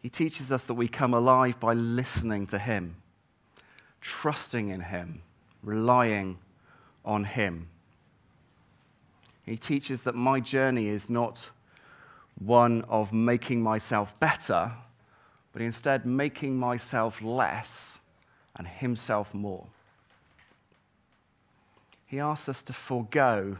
He 0.00 0.08
teaches 0.08 0.52
us 0.52 0.62
that 0.64 0.74
we 0.74 0.86
come 0.86 1.14
alive 1.14 1.58
by 1.58 1.72
listening 1.72 2.46
to 2.48 2.60
Him 2.60 2.96
trusting 4.06 4.68
in 4.68 4.80
Him, 4.82 5.20
relying 5.64 6.38
on 7.04 7.24
Him. 7.24 7.68
He 9.44 9.56
teaches 9.56 10.02
that 10.02 10.14
my 10.14 10.38
journey 10.38 10.86
is 10.86 11.10
not 11.10 11.50
one 12.38 12.82
of 12.82 13.12
making 13.12 13.62
myself 13.62 14.18
better, 14.20 14.72
but 15.52 15.60
instead 15.60 16.06
making 16.06 16.56
myself 16.56 17.20
less 17.20 17.98
and 18.54 18.68
Himself 18.68 19.34
more. 19.34 19.66
He 22.06 22.20
asks 22.20 22.48
us 22.48 22.62
to 22.62 22.72
forego 22.72 23.58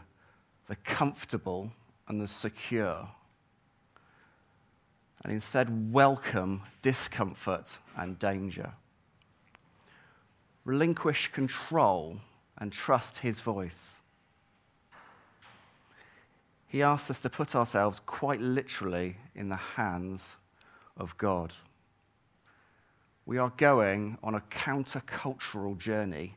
the 0.67 0.77
comfortable 0.77 1.73
and 2.07 2.21
the 2.21 2.27
secure 2.27 3.09
and 5.23 5.33
instead 5.33 5.91
welcome 5.91 6.61
discomfort 6.81 7.79
and 7.97 8.17
danger 8.17 8.71
relinquish 10.67 11.31
control 11.31 12.17
and 12.57 12.73
trust 12.73 13.19
his 13.19 13.39
voice. 13.39 13.95
He 16.67 16.83
asks 16.83 17.09
us 17.09 17.21
to 17.21 17.29
put 17.29 17.55
ourselves 17.55 18.01
quite 18.05 18.41
literally 18.41 19.15
in 19.33 19.47
the 19.47 19.55
hands 19.55 20.35
of 20.97 21.17
God. 21.17 21.53
We 23.25 23.37
are 23.37 23.53
going 23.55 24.17
on 24.21 24.35
a 24.35 24.41
countercultural 24.41 25.77
journey 25.77 26.35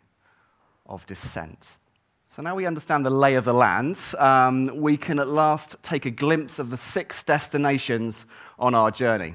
of 0.87 1.05
descent. 1.07 1.77
So 2.25 2.41
now 2.41 2.55
we 2.55 2.67
understand 2.67 3.05
the 3.05 3.11
lay 3.11 3.35
of 3.35 3.45
the 3.45 3.53
land, 3.53 3.99
um, 4.17 4.67
we 4.77 4.97
can 4.97 5.19
at 5.19 5.29
last 5.29 5.75
take 5.83 6.07
a 6.07 6.11
glimpse 6.13 6.61
of 6.61 6.71
the 6.71 6.77
six 6.77 7.25
destinations 7.25 8.25
on 8.61 8.77
our 8.77 8.93
journey. 8.93 9.35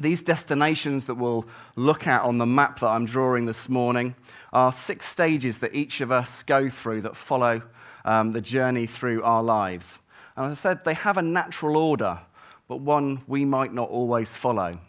These 0.00 0.22
destinations 0.22 1.06
that 1.06 1.14
we'll 1.14 1.46
look 1.76 2.06
at 2.06 2.22
on 2.22 2.38
the 2.38 2.46
map 2.46 2.80
that 2.80 2.88
I'm 2.88 3.06
drawing 3.06 3.44
this 3.46 3.68
morning 3.68 4.16
are 4.52 4.72
six 4.72 5.06
stages 5.06 5.60
that 5.60 5.74
each 5.74 6.00
of 6.00 6.10
us 6.10 6.42
go 6.42 6.68
through 6.68 7.02
that 7.02 7.14
follow 7.14 7.62
um, 8.04 8.32
the 8.32 8.40
journey 8.40 8.86
through 8.86 9.22
our 9.22 9.42
lives. 9.42 10.00
And 10.36 10.50
as 10.50 10.58
I 10.58 10.60
said, 10.60 10.84
they 10.84 10.94
have 10.94 11.16
a 11.16 11.22
natural 11.22 11.76
order, 11.76 12.18
but 12.66 12.80
one 12.80 13.22
we 13.28 13.44
might 13.44 13.72
not 13.72 13.88
always 13.88 14.36
follow, 14.36 14.80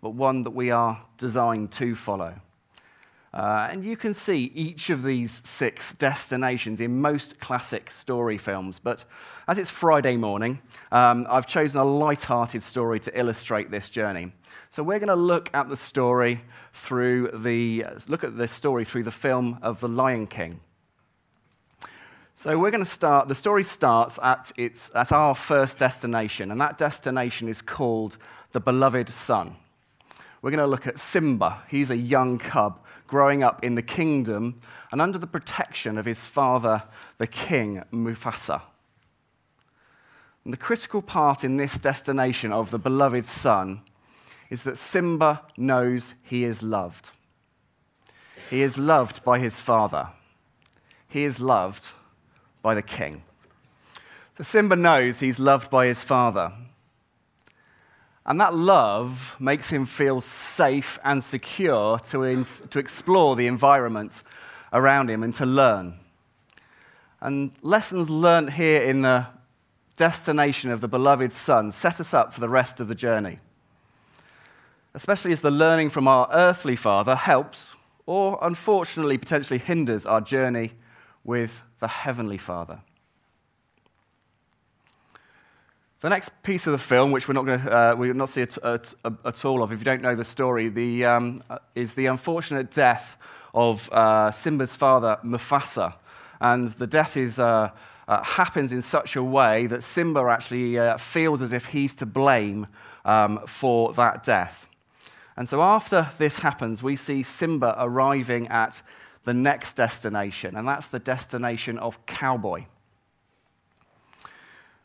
but 0.00 0.10
one 0.10 0.42
that 0.42 0.52
we 0.52 0.70
are 0.70 1.02
designed 1.18 1.72
to 1.72 1.96
follow. 1.96 2.40
Uh, 3.34 3.66
and 3.68 3.84
you 3.84 3.96
can 3.96 4.14
see 4.14 4.52
each 4.54 4.90
of 4.90 5.02
these 5.02 5.42
six 5.44 5.92
destinations 5.94 6.80
in 6.80 7.00
most 7.00 7.40
classic 7.40 7.90
story 7.90 8.38
films. 8.38 8.78
But 8.78 9.04
as 9.48 9.58
it's 9.58 9.70
Friday 9.70 10.16
morning, 10.16 10.62
um, 10.92 11.26
I've 11.28 11.48
chosen 11.48 11.80
a 11.80 11.84
light-hearted 11.84 12.62
story 12.62 13.00
to 13.00 13.18
illustrate 13.18 13.72
this 13.72 13.90
journey. 13.90 14.30
So 14.70 14.84
we're 14.84 15.00
going 15.00 15.08
to 15.08 15.16
look 15.16 15.50
at 15.52 15.68
the 15.68 15.76
story 15.76 16.42
through 16.72 17.32
the 17.34 17.84
look 18.06 18.22
at 18.22 18.36
the 18.36 18.46
story 18.46 18.84
through 18.84 19.02
the 19.02 19.10
film 19.10 19.58
of 19.62 19.80
The 19.80 19.88
Lion 19.88 20.28
King. 20.28 20.60
So 22.36 22.56
we're 22.56 22.70
going 22.70 22.84
to 22.84 22.90
start. 22.90 23.26
The 23.26 23.34
story 23.34 23.64
starts 23.64 24.16
at 24.22 24.52
its 24.56 24.92
at 24.94 25.10
our 25.10 25.34
first 25.34 25.78
destination, 25.78 26.52
and 26.52 26.60
that 26.60 26.78
destination 26.78 27.48
is 27.48 27.60
called 27.62 28.16
the 28.52 28.60
Beloved 28.60 29.08
Son. 29.08 29.56
We're 30.40 30.50
going 30.50 30.58
to 30.58 30.66
look 30.66 30.86
at 30.86 31.00
Simba. 31.00 31.62
He's 31.68 31.90
a 31.90 31.96
young 31.96 32.38
cub 32.38 32.83
growing 33.14 33.44
up 33.44 33.62
in 33.62 33.76
the 33.76 33.88
kingdom 34.00 34.60
and 34.90 35.00
under 35.00 35.18
the 35.20 35.26
protection 35.28 35.96
of 35.96 36.04
his 36.04 36.26
father, 36.26 36.82
the 37.18 37.28
king 37.28 37.80
Mufasa. 37.92 38.60
And 40.42 40.52
the 40.52 40.56
critical 40.56 41.00
part 41.00 41.44
in 41.44 41.56
this 41.56 41.78
destination 41.78 42.52
of 42.52 42.72
the 42.72 42.78
beloved 42.78 43.24
son 43.24 43.82
is 44.50 44.64
that 44.64 44.76
Simba 44.76 45.42
knows 45.56 46.14
he 46.24 46.42
is 46.42 46.60
loved. 46.60 47.10
He 48.50 48.62
is 48.62 48.78
loved 48.78 49.22
by 49.22 49.38
his 49.38 49.60
father. 49.60 50.08
He 51.06 51.22
is 51.22 51.38
loved 51.38 51.92
by 52.62 52.74
the 52.74 52.82
king. 52.82 53.22
So 54.36 54.42
Simba 54.42 54.74
knows 54.74 55.20
he's 55.20 55.38
loved 55.38 55.70
by 55.70 55.86
his 55.86 56.02
father. 56.02 56.50
And 58.26 58.40
that 58.40 58.54
love 58.54 59.36
makes 59.38 59.70
him 59.70 59.84
feel 59.84 60.20
safe 60.20 60.98
and 61.04 61.22
secure 61.22 61.98
to, 62.10 62.24
ins- 62.24 62.62
to 62.70 62.78
explore 62.78 63.36
the 63.36 63.46
environment 63.46 64.22
around 64.72 65.10
him 65.10 65.22
and 65.22 65.34
to 65.34 65.46
learn. 65.46 65.98
And 67.20 67.52
lessons 67.62 68.08
learnt 68.08 68.54
here 68.54 68.82
in 68.82 69.02
the 69.02 69.26
destination 69.96 70.70
of 70.70 70.80
the 70.80 70.88
beloved 70.88 71.32
Son 71.32 71.70
set 71.70 72.00
us 72.00 72.14
up 72.14 72.32
for 72.32 72.40
the 72.40 72.48
rest 72.48 72.80
of 72.80 72.88
the 72.88 72.94
journey 72.94 73.38
especially 74.94 75.32
as 75.32 75.40
the 75.40 75.50
learning 75.50 75.90
from 75.90 76.06
our 76.06 76.28
earthly 76.32 76.76
father 76.76 77.16
helps, 77.16 77.74
or 78.06 78.38
unfortunately 78.40 79.18
potentially 79.18 79.58
hinders, 79.58 80.06
our 80.06 80.20
journey 80.20 80.72
with 81.24 81.64
the 81.80 81.88
heavenly 81.88 82.38
father. 82.38 82.80
The 86.00 86.10
next 86.10 86.30
piece 86.42 86.66
of 86.66 86.72
the 86.72 86.78
film, 86.78 87.12
which 87.12 87.28
we're 87.28 87.34
not 87.34 87.46
going 87.46 87.60
to 87.60 87.72
uh, 87.72 87.94
we'll 87.96 88.14
not 88.14 88.28
see 88.28 88.42
at, 88.42 88.58
at, 88.62 88.92
at, 89.24 89.44
all 89.44 89.62
of, 89.62 89.72
if 89.72 89.78
you 89.78 89.84
don't 89.84 90.02
know 90.02 90.14
the 90.14 90.24
story, 90.24 90.68
the, 90.68 91.04
um, 91.06 91.38
uh, 91.48 91.58
is 91.74 91.94
the 91.94 92.06
unfortunate 92.06 92.70
death 92.70 93.16
of 93.54 93.90
uh, 93.90 94.30
Simba's 94.30 94.76
father, 94.76 95.18
Mufasa. 95.24 95.94
And 96.40 96.70
the 96.72 96.86
death 96.86 97.16
is, 97.16 97.38
uh, 97.38 97.70
uh 98.06 98.22
happens 98.22 98.72
in 98.72 98.82
such 98.82 99.16
a 99.16 99.22
way 99.22 99.66
that 99.66 99.82
Simba 99.82 100.20
actually 100.20 100.78
uh, 100.78 100.98
feels 100.98 101.40
as 101.40 101.52
if 101.52 101.66
he's 101.66 101.94
to 101.94 102.06
blame 102.06 102.66
um, 103.04 103.40
for 103.46 103.94
that 103.94 104.24
death. 104.24 104.68
And 105.36 105.48
so 105.48 105.62
after 105.62 106.08
this 106.18 106.40
happens, 106.40 106.82
we 106.82 106.96
see 106.96 107.22
Simba 107.22 107.74
arriving 107.78 108.48
at 108.48 108.82
the 109.24 109.34
next 109.34 109.74
destination, 109.74 110.54
and 110.54 110.68
that's 110.68 110.86
the 110.86 110.98
destination 110.98 111.78
of 111.78 112.04
cowboy. 112.06 112.66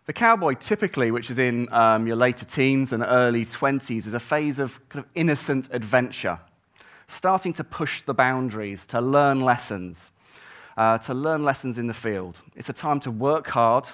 The 0.10 0.14
cowboy, 0.14 0.56
typically, 0.56 1.12
which 1.12 1.30
is 1.30 1.38
in 1.38 1.72
um, 1.72 2.08
your 2.08 2.16
later 2.16 2.44
teens 2.44 2.94
and 2.94 3.04
early 3.08 3.46
20s, 3.46 4.08
is 4.08 4.14
a 4.16 4.20
phase 4.20 4.58
of 4.58 4.80
kind 4.90 5.06
of 5.06 5.12
innocent 5.14 5.70
adventure, 5.72 6.40
starting 7.08 7.54
to 7.54 7.64
push 7.64 8.02
the 8.02 8.16
boundaries, 8.16 8.88
to 8.88 9.02
learn 9.02 9.42
lessons, 9.42 10.10
uh, 10.78 10.98
to 10.98 11.14
learn 11.14 11.46
lessons 11.46 11.78
in 11.78 11.86
the 11.86 11.94
field. 11.94 12.42
It's 12.56 12.70
a 12.70 12.74
time 12.74 13.00
to 13.02 13.12
work 13.12 13.50
hard, 13.50 13.88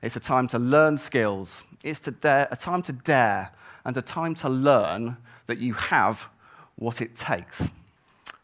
it's 0.00 0.14
a 0.14 0.20
time 0.20 0.46
to 0.46 0.60
learn 0.60 0.96
skills, 0.96 1.62
it's 1.82 1.98
dare, 1.98 2.46
a 2.52 2.56
time 2.56 2.82
to 2.82 2.92
dare, 2.92 3.50
and 3.84 3.96
a 3.96 4.02
time 4.02 4.34
to 4.34 4.48
learn 4.48 5.16
that 5.46 5.58
you 5.58 5.74
have 5.74 6.28
what 6.76 7.02
it 7.02 7.16
takes. 7.16 7.68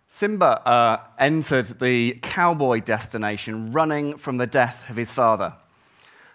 Simba 0.08 0.68
uh, 0.68 0.96
entered 1.16 1.78
the 1.78 2.18
cowboy 2.22 2.80
destination 2.80 3.70
running 3.70 4.16
from 4.16 4.38
the 4.38 4.48
death 4.48 4.90
of 4.90 4.96
his 4.96 5.12
father 5.12 5.54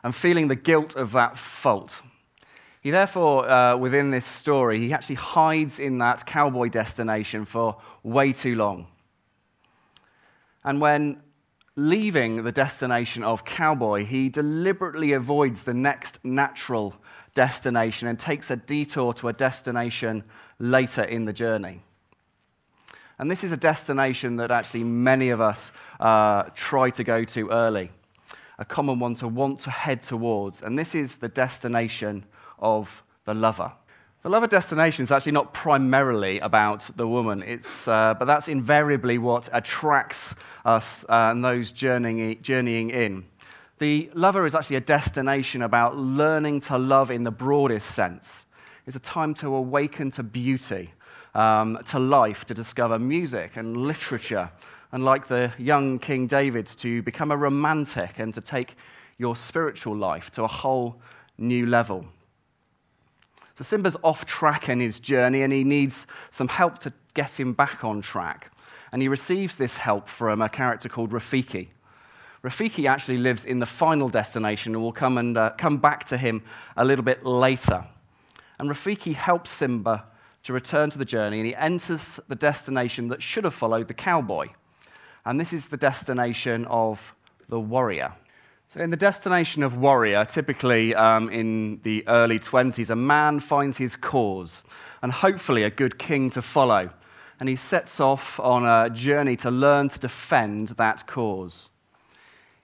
and 0.03 0.13
feeling 0.13 0.47
the 0.47 0.55
guilt 0.55 0.95
of 0.95 1.11
that 1.13 1.37
fault. 1.37 2.01
He 2.81 2.91
therefore, 2.91 3.49
uh, 3.49 3.77
within 3.77 4.11
this 4.11 4.25
story, 4.25 4.79
he 4.79 4.91
actually 4.91 5.15
hides 5.15 5.79
in 5.79 5.99
that 5.99 6.25
cowboy 6.25 6.67
destination 6.67 7.45
for 7.45 7.77
way 8.03 8.33
too 8.33 8.55
long. 8.55 8.87
And 10.65 10.81
when 10.81 11.21
leaving 11.77 12.43
the 12.43 12.51
destination 12.51 13.23
of 13.23 13.45
cowboy, 13.45 14.03
he 14.03 14.27
deliberately 14.27 15.13
avoids 15.13 15.63
the 15.63 15.73
next 15.73 16.23
natural 16.25 16.95
destination 17.33 18.09
and 18.09 18.19
takes 18.19 18.51
a 18.51 18.57
detour 18.57 19.13
to 19.13 19.29
a 19.29 19.33
destination 19.33 20.23
later 20.59 21.03
in 21.03 21.23
the 21.23 21.33
journey. 21.33 21.81
And 23.17 23.31
this 23.31 23.45
is 23.45 23.53
a 23.53 23.57
destination 23.57 24.35
that 24.37 24.51
actually 24.51 24.83
many 24.83 25.29
of 25.29 25.39
us 25.39 25.71
uh, 26.01 26.43
try 26.53 26.89
to 26.91 27.03
go 27.03 27.23
to 27.23 27.49
early 27.49 27.91
a 28.59 28.65
common 28.65 28.99
one 28.99 29.15
to 29.15 29.27
want 29.27 29.59
to 29.61 29.69
head 29.69 30.01
towards, 30.01 30.61
and 30.61 30.77
this 30.77 30.95
is 30.95 31.17
the 31.17 31.29
destination 31.29 32.25
of 32.59 33.03
the 33.25 33.33
lover. 33.33 33.71
The 34.21 34.29
lover 34.29 34.47
destination 34.47 35.03
is 35.03 35.11
actually 35.11 35.33
not 35.33 35.53
primarily 35.53 36.39
about 36.39 36.89
the 36.95 37.07
woman, 37.07 37.43
it's, 37.43 37.87
uh, 37.87 38.13
but 38.13 38.25
that's 38.25 38.47
invariably 38.47 39.17
what 39.17 39.49
attracts 39.51 40.33
us 40.63 41.03
uh, 41.09 41.31
and 41.31 41.43
those 41.43 41.73
journeying, 41.73 42.41
journeying 42.41 42.89
in. 42.89 43.25
The 43.79 44.09
lover 44.13 44.45
is 44.45 44.55
actually 44.55 44.77
a 44.77 44.81
destination 44.81 45.61
about 45.61 45.97
learning 45.97 46.61
to 46.61 46.77
love 46.77 47.11
in 47.11 47.23
the 47.23 47.31
broadest 47.31 47.91
sense. 47.91 48.45
It's 48.85 48.95
a 48.95 48.99
time 48.99 49.33
to 49.35 49.53
awaken 49.55 50.11
to 50.11 50.23
beauty, 50.23 50.93
um, 51.35 51.79
to 51.87 51.99
life, 51.99 52.45
to 52.45 52.53
discover 52.53 52.99
music 52.99 53.57
and 53.57 53.75
literature 53.75 54.51
and 54.93 55.03
like 55.03 55.25
the 55.25 55.51
young 55.57 55.97
King 55.97 56.27
David, 56.27 56.67
to 56.67 57.01
become 57.01 57.31
a 57.31 57.35
romantic 57.35 58.19
and 58.19 58.31
to 58.35 58.39
take 58.39 58.77
your 59.17 59.35
spiritual 59.35 59.95
life 59.95 60.29
to 60.31 60.43
a 60.43 60.47
whole 60.47 61.01
new 61.35 61.65
level. 61.65 62.05
So 63.55 63.63
Simba's 63.63 63.97
off 64.03 64.23
track 64.25 64.69
in 64.69 64.79
his 64.79 64.99
journey 64.99 65.41
and 65.41 65.51
he 65.51 65.63
needs 65.63 66.05
some 66.29 66.47
help 66.47 66.77
to 66.79 66.93
get 67.15 67.39
him 67.39 67.53
back 67.53 67.83
on 67.83 68.01
track. 68.01 68.51
And 68.91 69.01
he 69.01 69.07
receives 69.07 69.55
this 69.55 69.77
help 69.77 70.07
from 70.07 70.43
a 70.43 70.49
character 70.49 70.89
called 70.89 71.09
Rafiki. 71.09 71.69
Rafiki 72.43 72.87
actually 72.87 73.17
lives 73.17 73.45
in 73.45 73.57
the 73.57 73.65
final 73.65 74.09
destination 74.09 74.75
and 74.75 74.83
will 74.83 74.91
come, 74.91 75.17
and, 75.17 75.35
uh, 75.35 75.51
come 75.57 75.77
back 75.77 76.03
to 76.05 76.17
him 76.17 76.43
a 76.77 76.85
little 76.85 77.05
bit 77.05 77.25
later. 77.25 77.87
And 78.59 78.69
Rafiki 78.69 79.15
helps 79.15 79.49
Simba 79.49 80.05
to 80.43 80.53
return 80.53 80.91
to 80.91 80.99
the 80.99 81.05
journey 81.05 81.39
and 81.39 81.47
he 81.47 81.55
enters 81.55 82.19
the 82.27 82.35
destination 82.35 83.07
that 83.07 83.23
should 83.23 83.43
have 83.43 83.55
followed 83.55 83.87
the 83.87 83.95
cowboy 83.95 84.49
and 85.25 85.39
this 85.39 85.53
is 85.53 85.67
the 85.67 85.77
destination 85.77 86.65
of 86.65 87.15
the 87.49 87.59
warrior. 87.59 88.13
So, 88.67 88.79
in 88.79 88.89
the 88.89 88.97
destination 88.97 89.61
of 89.61 89.77
warrior, 89.77 90.25
typically 90.25 90.95
um, 90.95 91.29
in 91.29 91.79
the 91.83 92.03
early 92.07 92.39
20s, 92.39 92.89
a 92.89 92.95
man 92.95 93.39
finds 93.39 93.77
his 93.77 93.95
cause 93.95 94.63
and 95.01 95.11
hopefully 95.11 95.63
a 95.63 95.69
good 95.69 95.99
king 95.99 96.29
to 96.31 96.41
follow. 96.41 96.89
And 97.39 97.49
he 97.49 97.55
sets 97.55 97.99
off 97.99 98.39
on 98.39 98.65
a 98.65 98.89
journey 98.89 99.35
to 99.37 99.51
learn 99.51 99.89
to 99.89 99.99
defend 99.99 100.69
that 100.69 101.05
cause. 101.05 101.69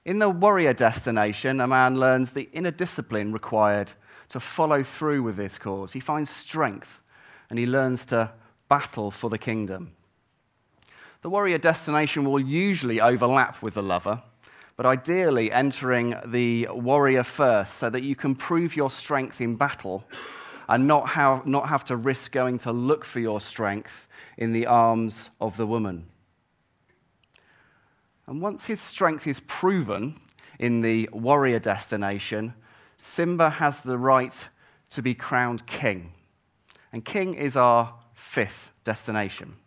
In 0.06 0.20
the 0.20 0.30
warrior 0.30 0.74
destination, 0.74 1.60
a 1.62 1.68
man 1.68 2.00
learns 2.00 2.32
the 2.32 2.50
inner 2.54 2.72
discipline 2.72 3.32
required 3.32 3.92
to 4.30 4.40
follow 4.40 4.82
through 4.82 5.22
with 5.22 5.36
this 5.36 5.58
cause. 5.58 5.92
He 5.92 6.00
finds 6.00 6.30
strength 6.30 7.02
and 7.50 7.60
he 7.60 7.68
learns 7.68 8.06
to 8.08 8.32
battle 8.70 9.12
for 9.12 9.30
the 9.30 9.38
kingdom. 9.38 9.92
The 11.22 11.30
warrior 11.30 11.58
destination 11.58 12.24
will 12.24 12.40
usually 12.40 13.02
overlap 13.02 13.62
with 13.62 13.74
the 13.74 13.84
lover, 13.84 14.24
but 14.78 14.86
ideally 14.86 15.52
entering 15.52 16.16
the 16.26 16.70
warrior 16.72 17.24
first 17.24 17.76
so 17.76 17.90
that 17.90 18.04
you 18.04 18.16
can 18.16 18.36
prove 18.36 18.78
your 18.78 18.90
strength 18.90 19.42
in 19.42 19.58
battle 19.58 20.06
and 20.70 20.88
not 20.88 21.10
have, 21.10 21.46
not 21.46 21.68
have 21.68 21.84
to 21.86 21.98
risk 21.98 22.32
going 22.32 22.58
to 22.60 22.72
look 22.72 23.04
for 23.04 23.20
your 23.20 23.42
strength 23.42 24.08
in 24.38 24.54
the 24.54 24.66
arms 24.66 25.30
of 25.42 25.58
the 25.58 25.68
woman. 25.68 26.06
And 28.26 28.42
once 28.42 28.68
his 28.68 28.80
strength 28.80 29.28
is 29.28 29.42
proven 29.42 30.16
in 30.58 30.80
the 30.80 31.10
warrior 31.12 31.60
destination, 31.60 32.54
Simba 33.02 33.50
has 33.50 33.82
the 33.82 33.98
right 33.98 34.48
to 34.92 35.02
be 35.02 35.16
crowned 35.16 35.66
king. 35.66 36.14
And 36.94 37.04
king 37.04 37.34
is 37.34 37.58
our 37.58 37.96
fifth 38.14 38.72
destination. 38.86 39.58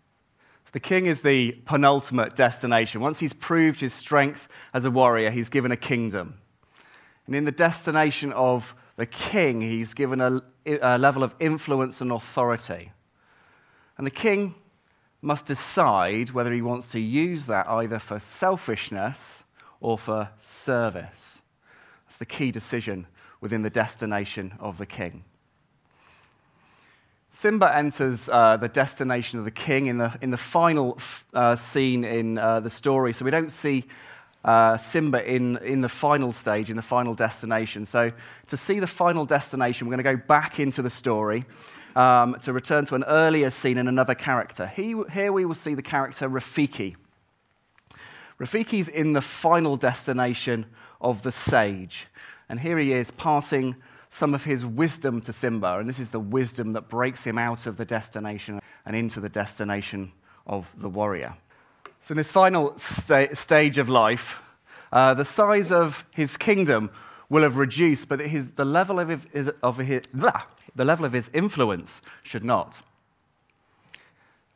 The 0.73 0.81
king 0.81 1.07
is 1.07 1.21
the 1.21 1.53
penultimate 1.67 2.35
destination. 2.35 3.01
Once 3.01 3.21
he's 3.21 3.35
proved 3.35 3.81
his 3.81 3.93
strength 3.93 4.49
as 4.73 4.85
a 4.85 4.91
warrior, 4.91 5.31
he's 5.31 5.51
given 5.51 5.71
a 5.71 5.77
kingdom. 5.77 6.39
And 7.27 7.37
in 7.37 7.45
the 7.45 7.53
destination 7.53 8.33
of 8.33 8.75
the 8.97 9.07
king, 9.07 9.61
he's 9.61 9.95
given 9.95 10.21
a, 10.21 10.43
a 10.67 10.99
level 10.99 11.23
of 11.23 11.35
influence 11.39 12.01
and 12.01 12.11
authority. 12.11 12.93
And 13.99 14.07
the 14.07 14.11
king 14.11 14.55
must 15.21 15.47
decide 15.47 16.31
whether 16.31 16.53
he 16.53 16.63
wants 16.63 16.91
to 16.93 17.01
use 17.01 17.47
that 17.47 17.69
either 17.69 17.99
for 17.99 18.19
selfishness 18.19 19.45
or 19.81 19.99
for 19.99 20.31
service. 20.39 21.43
That's 22.05 22.17
the 22.17 22.27
key 22.27 22.51
decision 22.51 23.07
within 23.41 23.63
the 23.63 23.71
destination 23.71 24.55
of 24.59 24.79
the 24.79 24.87
king. 24.87 25.25
Simba 27.35 27.75
enters 27.75 28.29
uh, 28.29 28.59
the 28.59 28.69
destination 28.69 29.39
of 29.39 29.47
the 29.47 29.51
king 29.51 29.87
in 29.87 29.97
the, 29.97 30.15
in 30.21 30.29
the 30.29 30.37
final 30.37 30.99
uh, 31.33 31.57
scene 31.57 32.05
in 32.05 32.37
uh, 32.37 32.61
the 32.61 32.69
story. 32.69 33.15
So 33.15 33.25
we 33.25 33.31
don't 33.31 33.51
see 33.51 33.85
uh, 34.45 34.77
Simba 34.77 35.27
in, 35.27 35.57
in 35.59 35.81
the 35.81 35.89
final 35.89 36.33
stage, 36.33 36.69
in 36.69 36.77
the 36.77 36.83
final 36.83 37.15
destination. 37.15 37.87
So 37.87 38.13
to 38.49 38.57
see 38.59 38.81
the 38.81 38.87
final 38.87 39.25
destination, 39.25 39.87
we're 39.87 39.97
going 39.97 40.05
to 40.05 40.17
go 40.19 40.23
back 40.29 40.61
into 40.61 40.83
the 40.83 40.91
story 40.91 41.45
um, 41.97 42.37
to 42.41 42.53
return 42.53 42.85
to 42.85 42.97
an 42.97 43.05
earlier 43.05 43.49
scene 43.49 43.79
in 43.79 43.89
another 43.89 44.15
character. 44.15 44.67
He, 44.67 44.95
here 45.11 45.33
we 45.33 45.47
will 45.47 45.55
see 45.55 45.73
the 45.73 45.83
character 45.83 46.29
Rafiki. 46.29 46.97
Rafiki's 48.39 48.89
in 48.89 49.15
the 49.15 49.23
final 49.23 49.77
destination 49.77 50.67
of 51.01 51.23
the 51.23 51.33
sage. 51.33 52.09
And 52.51 52.61
here 52.61 52.77
he 52.77 52.93
is 52.93 53.11
passing 53.11 53.77
some 54.15 54.35
of 54.35 54.45
his 54.45 54.67
wisdom 54.67 55.23
to 55.23 55.33
Simba, 55.33 55.79
and 55.79 55.89
this 55.89 55.99
is 55.99 56.11
the 56.11 56.21
wisdom 56.21 56.75
that 56.75 56.87
breaks 56.87 57.25
him 57.25 57.39
out 57.39 57.67
of 57.67 57.79
the 57.79 57.85
destination 57.87 58.61
and 58.85 58.95
into 58.95 59.21
the 59.21 59.29
destination 59.31 60.13
of 60.47 60.71
the 60.77 60.91
warrior. 60.91 61.35
So, 62.03 62.13
in 62.13 62.19
this 62.19 62.31
final 62.31 62.77
sta- 62.77 63.33
stage 63.33 63.79
of 63.79 63.89
life, 63.89 64.39
uh, 64.93 65.15
the 65.15 65.25
size 65.25 65.73
of 65.73 66.05
his 66.11 66.37
kingdom 66.37 66.91
will 67.31 67.43
have 67.43 67.57
reduced, 67.57 68.07
but 68.07 68.21
his, 68.21 68.49
the, 68.49 68.67
level 68.67 69.01
of 69.01 69.09
his, 69.33 69.49
of 69.63 69.79
his, 69.79 70.03
blah, 70.13 70.43
the 70.77 70.85
level 70.85 71.07
of 71.07 71.15
his 71.15 71.31
influence 71.33 72.03
should 72.23 72.45
not. 72.45 72.83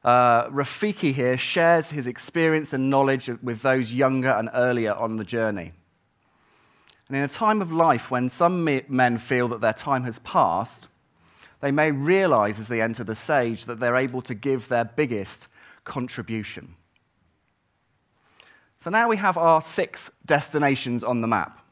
Uh, 0.04 0.50
Rafiki 0.50 1.14
here 1.14 1.38
shares 1.38 1.90
his 1.90 2.06
experience 2.06 2.74
and 2.74 2.90
knowledge 2.90 3.30
with 3.42 3.62
those 3.62 3.94
younger 3.94 4.32
and 4.32 4.50
earlier 4.52 4.92
on 4.92 5.16
the 5.16 5.24
journey. 5.24 5.72
And 7.08 7.16
in 7.16 7.22
a 7.22 7.28
time 7.28 7.62
of 7.62 7.72
life 7.72 8.10
when 8.10 8.30
some 8.30 8.64
men 8.64 9.18
feel 9.18 9.48
that 9.48 9.60
their 9.60 9.72
time 9.72 10.04
has 10.04 10.18
passed, 10.20 10.88
they 11.60 11.70
may 11.70 11.90
realize 11.90 12.58
as 12.58 12.68
they 12.68 12.82
enter 12.82 13.04
the 13.04 13.14
sage 13.14 13.64
that 13.64 13.78
they're 13.78 13.96
able 13.96 14.22
to 14.22 14.34
give 14.34 14.68
their 14.68 14.84
biggest 14.84 15.48
contribution. 15.84 16.74
So 18.78 18.90
now 18.90 19.08
we 19.08 19.16
have 19.16 19.38
our 19.38 19.60
six 19.62 20.10
destinations 20.24 21.02
on 21.02 21.20
the 21.20 21.26
map. 21.26 21.62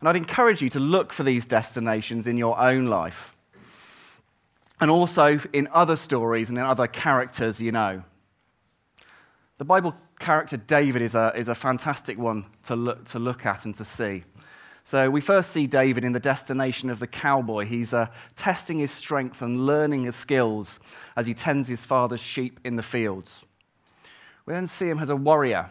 And 0.00 0.08
I'd 0.08 0.16
encourage 0.16 0.60
you 0.60 0.68
to 0.70 0.80
look 0.80 1.12
for 1.12 1.22
these 1.22 1.46
destinations 1.46 2.26
in 2.26 2.36
your 2.36 2.58
own 2.58 2.86
life. 2.86 3.34
And 4.80 4.90
also 4.90 5.38
in 5.52 5.68
other 5.72 5.96
stories 5.96 6.48
and 6.48 6.58
in 6.58 6.64
other 6.64 6.86
characters 6.86 7.60
you 7.60 7.72
know. 7.72 8.02
The 9.56 9.64
Bible 9.64 9.94
character 10.18 10.56
David 10.56 11.00
is 11.00 11.14
a, 11.14 11.32
is 11.36 11.48
a 11.48 11.54
fantastic 11.54 12.18
one 12.18 12.46
to 12.64 12.74
look, 12.74 13.04
to 13.06 13.18
look 13.18 13.46
at 13.46 13.64
and 13.64 13.74
to 13.76 13.84
see. 13.84 14.24
So 14.86 15.08
we 15.08 15.22
first 15.22 15.50
see 15.50 15.66
David 15.66 16.04
in 16.04 16.12
the 16.12 16.20
destination 16.20 16.90
of 16.90 16.98
the 17.00 17.06
cowboy. 17.06 17.64
He's 17.64 17.94
uh, 17.94 18.08
testing 18.36 18.78
his 18.78 18.90
strength 18.90 19.40
and 19.40 19.64
learning 19.64 20.02
his 20.02 20.14
skills 20.14 20.78
as 21.16 21.26
he 21.26 21.32
tends 21.32 21.68
his 21.68 21.86
father's 21.86 22.20
sheep 22.20 22.60
in 22.64 22.76
the 22.76 22.82
fields. 22.82 23.46
We 24.44 24.52
then 24.52 24.68
see 24.68 24.90
him 24.90 24.98
as 24.98 25.08
a 25.08 25.16
warrior 25.16 25.70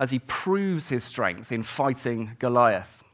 as 0.00 0.12
he 0.12 0.18
proves 0.20 0.88
his 0.88 1.04
strength 1.04 1.52
in 1.52 1.62
fighting 1.62 2.36
Goliath. 2.38 3.04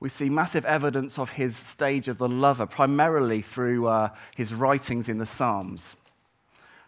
We 0.00 0.08
see 0.08 0.28
massive 0.28 0.64
evidence 0.64 1.16
of 1.16 1.30
his 1.30 1.54
stage 1.54 2.08
of 2.08 2.18
the 2.18 2.28
lover, 2.28 2.66
primarily 2.66 3.40
through 3.40 3.86
uh, 3.86 4.08
his 4.34 4.52
writings 4.52 5.08
in 5.08 5.18
the 5.18 5.26
Psalms. 5.26 5.94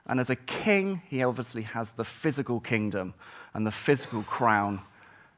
And 0.05 0.19
as 0.19 0.31
a 0.31 0.37
king, 0.37 1.03
he 1.09 1.23
obviously 1.23 1.63
has 1.63 1.91
the 1.91 2.05
physical 2.05 2.59
kingdom 2.59 3.15
and 3.55 3.65
the 3.65 3.71
physical 3.71 4.25
crown 4.25 4.81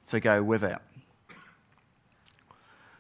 to 0.07 0.21
go 0.21 0.43
with 0.43 0.63
it. 0.63 0.79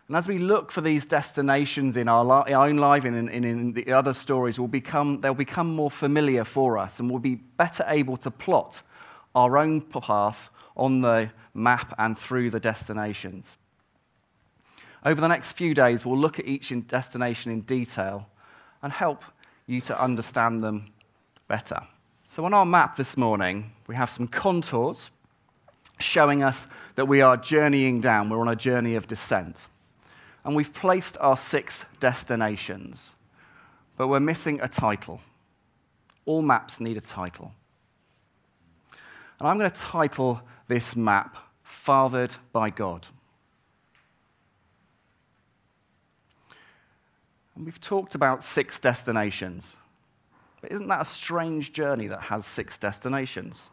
And 0.08 0.16
as 0.16 0.28
we 0.28 0.38
look 0.38 0.70
for 0.70 0.80
these 0.80 1.04
destinations 1.04 1.96
in 1.96 2.06
our, 2.06 2.24
li- 2.24 2.52
our 2.52 2.66
own 2.68 2.76
life 2.76 3.04
and 3.04 3.16
in, 3.16 3.28
in, 3.28 3.44
in, 3.44 3.72
the 3.72 3.92
other 3.92 4.12
stories, 4.12 4.58
will 4.58 4.68
become, 4.68 5.20
they'll 5.20 5.34
become 5.34 5.74
more 5.74 5.90
familiar 5.90 6.44
for 6.44 6.78
us 6.78 7.00
and 7.00 7.10
we'll 7.10 7.18
be 7.18 7.34
better 7.34 7.84
able 7.88 8.16
to 8.18 8.30
plot 8.30 8.82
our 9.34 9.58
own 9.58 9.82
path 9.82 10.48
on 10.76 11.00
the 11.00 11.30
map 11.54 11.92
and 11.98 12.16
through 12.16 12.50
the 12.50 12.60
destinations. 12.60 13.56
Over 15.04 15.20
the 15.20 15.28
next 15.28 15.52
few 15.52 15.74
days, 15.74 16.06
we'll 16.06 16.18
look 16.18 16.38
at 16.38 16.46
each 16.46 16.72
destination 16.86 17.50
in 17.50 17.62
detail 17.62 18.28
and 18.82 18.92
help 18.92 19.24
you 19.66 19.80
to 19.82 20.00
understand 20.00 20.60
them 20.60 20.92
better. 21.48 21.80
So, 22.26 22.44
on 22.44 22.52
our 22.52 22.66
map 22.66 22.96
this 22.96 23.16
morning, 23.16 23.70
we 23.86 23.94
have 23.94 24.10
some 24.10 24.26
contours 24.26 25.10
showing 25.98 26.42
us 26.42 26.66
that 26.96 27.06
we 27.06 27.20
are 27.20 27.36
journeying 27.36 28.00
down, 28.00 28.28
we're 28.28 28.40
on 28.40 28.48
a 28.48 28.56
journey 28.56 28.94
of 28.96 29.06
descent. 29.06 29.68
And 30.46 30.54
we've 30.54 30.72
placed 30.72 31.18
our 31.18 31.36
six 31.36 31.84
destinations, 31.98 33.16
but 33.96 34.06
we're 34.06 34.20
missing 34.20 34.60
a 34.60 34.68
title. 34.68 35.20
All 36.24 36.40
maps 36.40 36.78
need 36.78 36.96
a 36.96 37.00
title. 37.00 37.52
And 39.40 39.48
I'm 39.48 39.58
going 39.58 39.68
to 39.68 39.76
title 39.76 40.40
this 40.68 40.94
map 40.94 41.36
Fathered 41.64 42.36
by 42.52 42.70
God. 42.70 43.08
And 47.56 47.64
we've 47.64 47.80
talked 47.80 48.14
about 48.14 48.44
six 48.44 48.78
destinations. 48.78 49.76
But 50.60 50.70
isn't 50.70 50.86
that 50.86 51.00
a 51.00 51.04
strange 51.04 51.72
journey 51.72 52.06
that 52.06 52.20
has 52.20 52.46
six 52.46 52.78
destinations? 52.78 53.68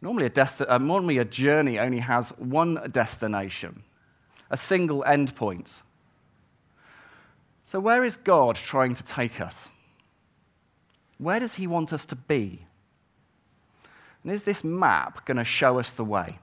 Normally 0.00 0.26
a, 0.26 0.30
desti- 0.30 0.68
uh, 0.68 0.78
normally, 0.78 1.18
a 1.18 1.24
journey 1.24 1.78
only 1.78 2.00
has 2.00 2.30
one 2.30 2.90
destination, 2.90 3.84
a 4.52 4.56
single 4.56 5.02
endpoint. 5.02 5.80
So, 7.64 7.80
where 7.80 8.04
is 8.04 8.18
God 8.18 8.54
trying 8.54 8.94
to 8.94 9.02
take 9.02 9.40
us? 9.40 9.70
Where 11.18 11.40
does 11.40 11.54
He 11.54 11.66
want 11.66 11.92
us 11.92 12.04
to 12.06 12.16
be? 12.16 12.60
And 14.22 14.30
is 14.30 14.42
this 14.42 14.62
map 14.62 15.24
going 15.24 15.38
to 15.38 15.44
show 15.44 15.80
us 15.80 15.92
the 15.92 16.04
way? 16.04 16.38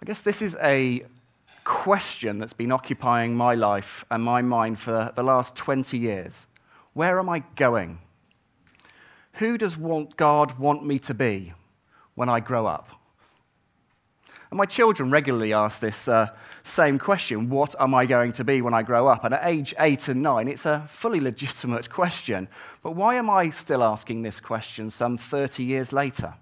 I 0.00 0.06
guess 0.06 0.20
this 0.20 0.40
is 0.40 0.56
a 0.62 1.04
question 1.64 2.38
that's 2.38 2.52
been 2.52 2.70
occupying 2.70 3.34
my 3.34 3.54
life 3.54 4.04
and 4.10 4.22
my 4.22 4.40
mind 4.40 4.78
for 4.78 5.12
the 5.16 5.22
last 5.22 5.56
20 5.56 5.98
years. 5.98 6.46
Where 6.92 7.18
am 7.18 7.28
I 7.28 7.40
going? 7.56 7.98
Who 9.34 9.58
does 9.58 9.76
want 9.76 10.16
God 10.16 10.58
want 10.58 10.86
me 10.86 10.98
to 11.00 11.14
be 11.14 11.54
when 12.14 12.28
I 12.28 12.38
grow 12.40 12.66
up? 12.66 13.00
And 14.54 14.58
my 14.58 14.66
children 14.66 15.10
regularly 15.10 15.52
ask 15.52 15.80
this 15.80 16.06
uh, 16.06 16.28
same 16.62 16.96
question 16.96 17.48
What 17.50 17.74
am 17.80 17.92
I 17.92 18.06
going 18.06 18.30
to 18.30 18.44
be 18.44 18.62
when 18.62 18.72
I 18.72 18.84
grow 18.84 19.08
up? 19.08 19.24
And 19.24 19.34
at 19.34 19.44
age 19.44 19.74
eight 19.80 20.06
and 20.06 20.22
nine, 20.22 20.46
it's 20.46 20.64
a 20.64 20.84
fully 20.86 21.18
legitimate 21.18 21.90
question. 21.90 22.46
But 22.80 22.92
why 22.92 23.16
am 23.16 23.28
I 23.28 23.50
still 23.50 23.82
asking 23.82 24.22
this 24.22 24.38
question 24.38 24.90
some 24.90 25.18
30 25.18 25.64
years 25.64 25.92
later? 25.92 26.34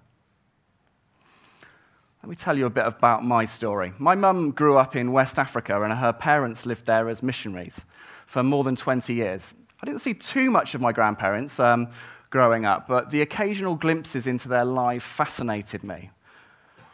Let 2.21 2.29
me 2.29 2.35
tell 2.35 2.55
you 2.55 2.67
a 2.67 2.69
bit 2.69 2.85
about 2.85 3.25
my 3.25 3.45
story. 3.45 3.93
My 3.97 4.13
mum 4.13 4.51
grew 4.51 4.77
up 4.77 4.95
in 4.95 5.11
West 5.11 5.39
Africa, 5.39 5.81
and 5.81 5.91
her 5.91 6.13
parents 6.13 6.67
lived 6.67 6.85
there 6.85 7.09
as 7.09 7.23
missionaries 7.23 7.83
for 8.27 8.43
more 8.43 8.63
than 8.63 8.75
20 8.75 9.11
years. 9.11 9.55
I 9.81 9.87
didn't 9.87 10.01
see 10.01 10.13
too 10.13 10.51
much 10.51 10.75
of 10.75 10.81
my 10.81 10.91
grandparents 10.91 11.59
um, 11.59 11.87
growing 12.29 12.63
up, 12.63 12.87
but 12.87 13.09
the 13.09 13.23
occasional 13.23 13.73
glimpses 13.73 14.27
into 14.27 14.47
their 14.47 14.65
life 14.65 15.01
fascinated 15.01 15.83
me. 15.83 16.11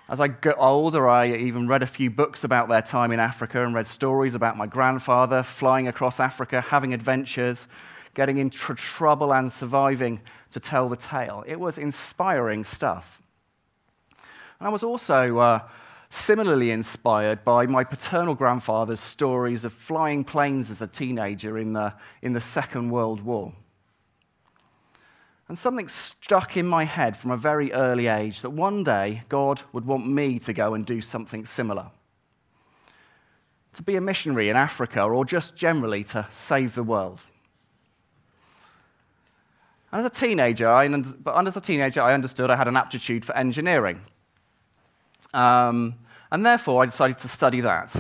As 0.09 0.19
I 0.19 0.27
got 0.27 0.55
older, 0.57 1.07
I 1.07 1.31
even 1.31 1.67
read 1.67 1.83
a 1.83 1.87
few 1.87 2.09
books 2.09 2.43
about 2.43 2.67
their 2.67 2.81
time 2.81 3.11
in 3.11 3.19
Africa 3.19 3.63
and 3.63 3.75
read 3.75 3.85
stories 3.85 4.33
about 4.33 4.57
my 4.57 4.65
grandfather 4.65 5.43
flying 5.43 5.87
across 5.87 6.19
Africa, 6.19 6.61
having 6.61 6.95
adventures, 6.95 7.67
getting 8.15 8.39
into 8.39 8.73
trouble, 8.73 9.31
and 9.31 9.51
surviving 9.51 10.19
to 10.49 10.59
tell 10.59 10.89
the 10.89 10.95
tale. 10.95 11.43
It 11.45 11.59
was 11.59 11.77
inspiring 11.77 12.65
stuff. 12.65 13.21
And 14.59 14.67
I 14.67 14.71
was 14.71 14.81
also 14.81 15.37
uh, 15.37 15.59
similarly 16.09 16.71
inspired 16.71 17.45
by 17.45 17.67
my 17.67 17.83
paternal 17.83 18.33
grandfather's 18.33 18.99
stories 18.99 19.63
of 19.63 19.73
flying 19.73 20.23
planes 20.23 20.71
as 20.71 20.81
a 20.81 20.87
teenager 20.87 21.55
in 21.55 21.73
the, 21.73 21.93
in 22.23 22.33
the 22.33 22.41
Second 22.41 22.89
World 22.89 23.21
War. 23.21 23.53
And 25.49 25.57
something 25.57 25.87
stuck 25.87 26.55
in 26.55 26.67
my 26.67 26.83
head 26.83 27.17
from 27.17 27.31
a 27.31 27.37
very 27.37 27.73
early 27.73 28.05
age 28.05 28.43
that 28.43 28.51
one 28.51 28.83
day 28.83 29.23
God 29.29 29.63
would 29.73 29.83
want 29.83 30.07
me 30.07 30.37
to 30.39 30.53
go 30.53 30.75
and 30.75 30.85
do 30.85 31.01
something 31.01 31.43
similar. 31.45 31.89
To 33.73 33.83
be 33.83 33.95
a 33.95 34.01
missionary 34.01 34.49
in 34.49 34.55
Africa 34.55 35.01
or 35.01 35.25
just 35.25 35.55
generally 35.55 36.03
to 36.05 36.27
save 36.29 36.75
the 36.75 36.83
world. 36.83 37.21
And 39.91 40.01
as 40.01 40.05
a 40.05 40.09
teenager, 40.11 40.69
I, 40.69 40.87
but 40.87 41.47
as 41.47 41.57
a 41.57 41.61
teenager, 41.61 42.01
I 42.01 42.13
understood 42.13 42.51
I 42.51 42.55
had 42.55 42.67
an 42.67 42.77
aptitude 42.77 43.25
for 43.25 43.35
engineering. 43.35 44.01
Um, 45.33 45.95
and 46.31 46.45
therefore, 46.45 46.83
I 46.83 46.85
decided 46.85 47.17
to 47.19 47.27
study 47.27 47.61
that, 47.61 47.95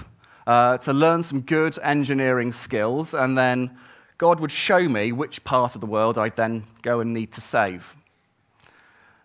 uh, 0.45 0.77
to 0.79 0.93
learn 0.93 1.23
some 1.23 1.41
good 1.41 1.79
engineering 1.81 2.51
skills, 2.51 3.15
and 3.15 3.35
then 3.35 3.75
God 4.19 4.41
would 4.41 4.51
show 4.51 4.87
me 4.89 5.13
which 5.13 5.45
part 5.45 5.75
of 5.75 5.81
the 5.81 5.87
world 5.87 6.17
I'd 6.17 6.35
then 6.35 6.65
go 6.81 6.99
and 6.99 7.13
need 7.13 7.31
to 7.31 7.41
save. 7.41 7.95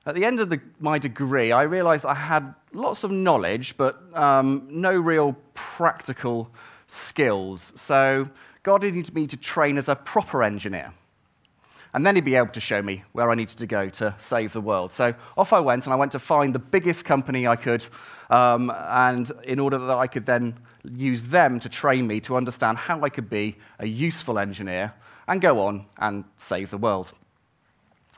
At 0.07 0.15
the 0.15 0.25
end 0.25 0.39
of 0.39 0.51
the, 0.51 0.61
my 0.79 1.01
degree, 1.01 1.51
I 1.51 1.63
realized 1.63 2.07
I 2.07 2.15
had 2.15 2.55
lots 2.73 3.03
of 3.03 3.11
knowledge, 3.11 3.77
but 3.77 4.01
um, 4.17 4.69
no 4.71 4.93
real 4.93 5.37
practical 5.55 6.49
skills. 6.87 7.73
So 7.75 8.29
God 8.63 8.83
needed 8.83 9.13
me 9.15 9.27
to 9.27 9.37
train 9.37 9.79
as 9.79 9.89
a 9.89 9.97
proper 9.97 10.45
engineer. 10.45 10.93
And 11.93 12.07
then 12.07 12.15
he'd 12.15 12.25
be 12.25 12.37
able 12.37 12.49
to 12.49 12.61
show 12.61 12.81
me 12.81 13.03
where 13.13 13.31
I 13.31 13.35
needed 13.35 13.59
to 13.59 13.67
go 13.67 13.89
to 13.89 14.15
save 14.19 14.53
the 14.53 14.61
world. 14.61 14.93
So 14.93 15.15
off 15.37 15.53
I 15.53 15.59
went, 15.61 15.87
and 15.87 15.93
I 15.93 15.97
went 15.97 16.13
to 16.13 16.21
find 16.21 16.55
the 16.55 16.61
biggest 16.61 17.05
company 17.05 17.49
I 17.49 17.57
could, 17.57 17.85
um, 18.31 18.71
and 18.71 19.31
in 19.43 19.59
order 19.59 19.79
that 19.79 19.97
I 19.97 20.07
could 20.07 20.27
then 20.27 20.55
use 20.93 21.25
them 21.25 21.61
to 21.61 21.69
train 21.69 22.07
me 22.07 22.21
to 22.21 22.37
understand 22.37 22.79
how 22.79 23.01
I 23.01 23.09
could 23.09 23.31
be 23.31 23.57
a 23.79 23.87
useful 23.87 24.39
engineer 24.39 24.95
and 25.27 25.41
go 25.41 25.61
on 25.61 25.87
and 25.99 26.25
save 26.37 26.71
the 26.71 26.79
world. 26.79 27.13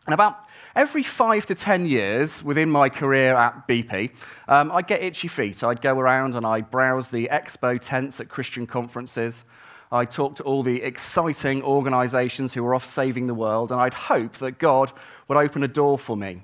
And 0.06 0.14
about 0.14 0.46
every 0.76 1.02
five 1.02 1.46
to 1.46 1.54
10 1.54 1.86
years 1.86 2.42
within 2.42 2.70
my 2.70 2.88
career 2.88 3.34
at 3.34 3.66
BP, 3.66 4.10
um, 4.46 4.70
I'd 4.70 4.86
get 4.86 5.02
itchy 5.02 5.26
feet. 5.26 5.64
I'd 5.64 5.80
go 5.80 5.98
around 5.98 6.36
and 6.36 6.46
I'd 6.46 6.70
browse 6.70 7.08
the 7.08 7.28
expo 7.30 7.78
tents 7.80 8.20
at 8.20 8.28
Christian 8.28 8.66
conferences. 8.66 9.44
I'd 9.90 10.10
talk 10.10 10.36
to 10.36 10.42
all 10.44 10.62
the 10.62 10.82
exciting 10.82 11.62
organizations 11.62 12.54
who 12.54 12.62
were 12.62 12.74
off 12.74 12.84
saving 12.84 13.26
the 13.26 13.34
world, 13.34 13.70
and 13.70 13.80
I'd 13.80 13.94
hope 13.94 14.34
that 14.34 14.58
God 14.58 14.92
would 15.28 15.38
open 15.38 15.62
a 15.62 15.68
door 15.68 15.98
for 15.98 16.16
me. 16.16 16.42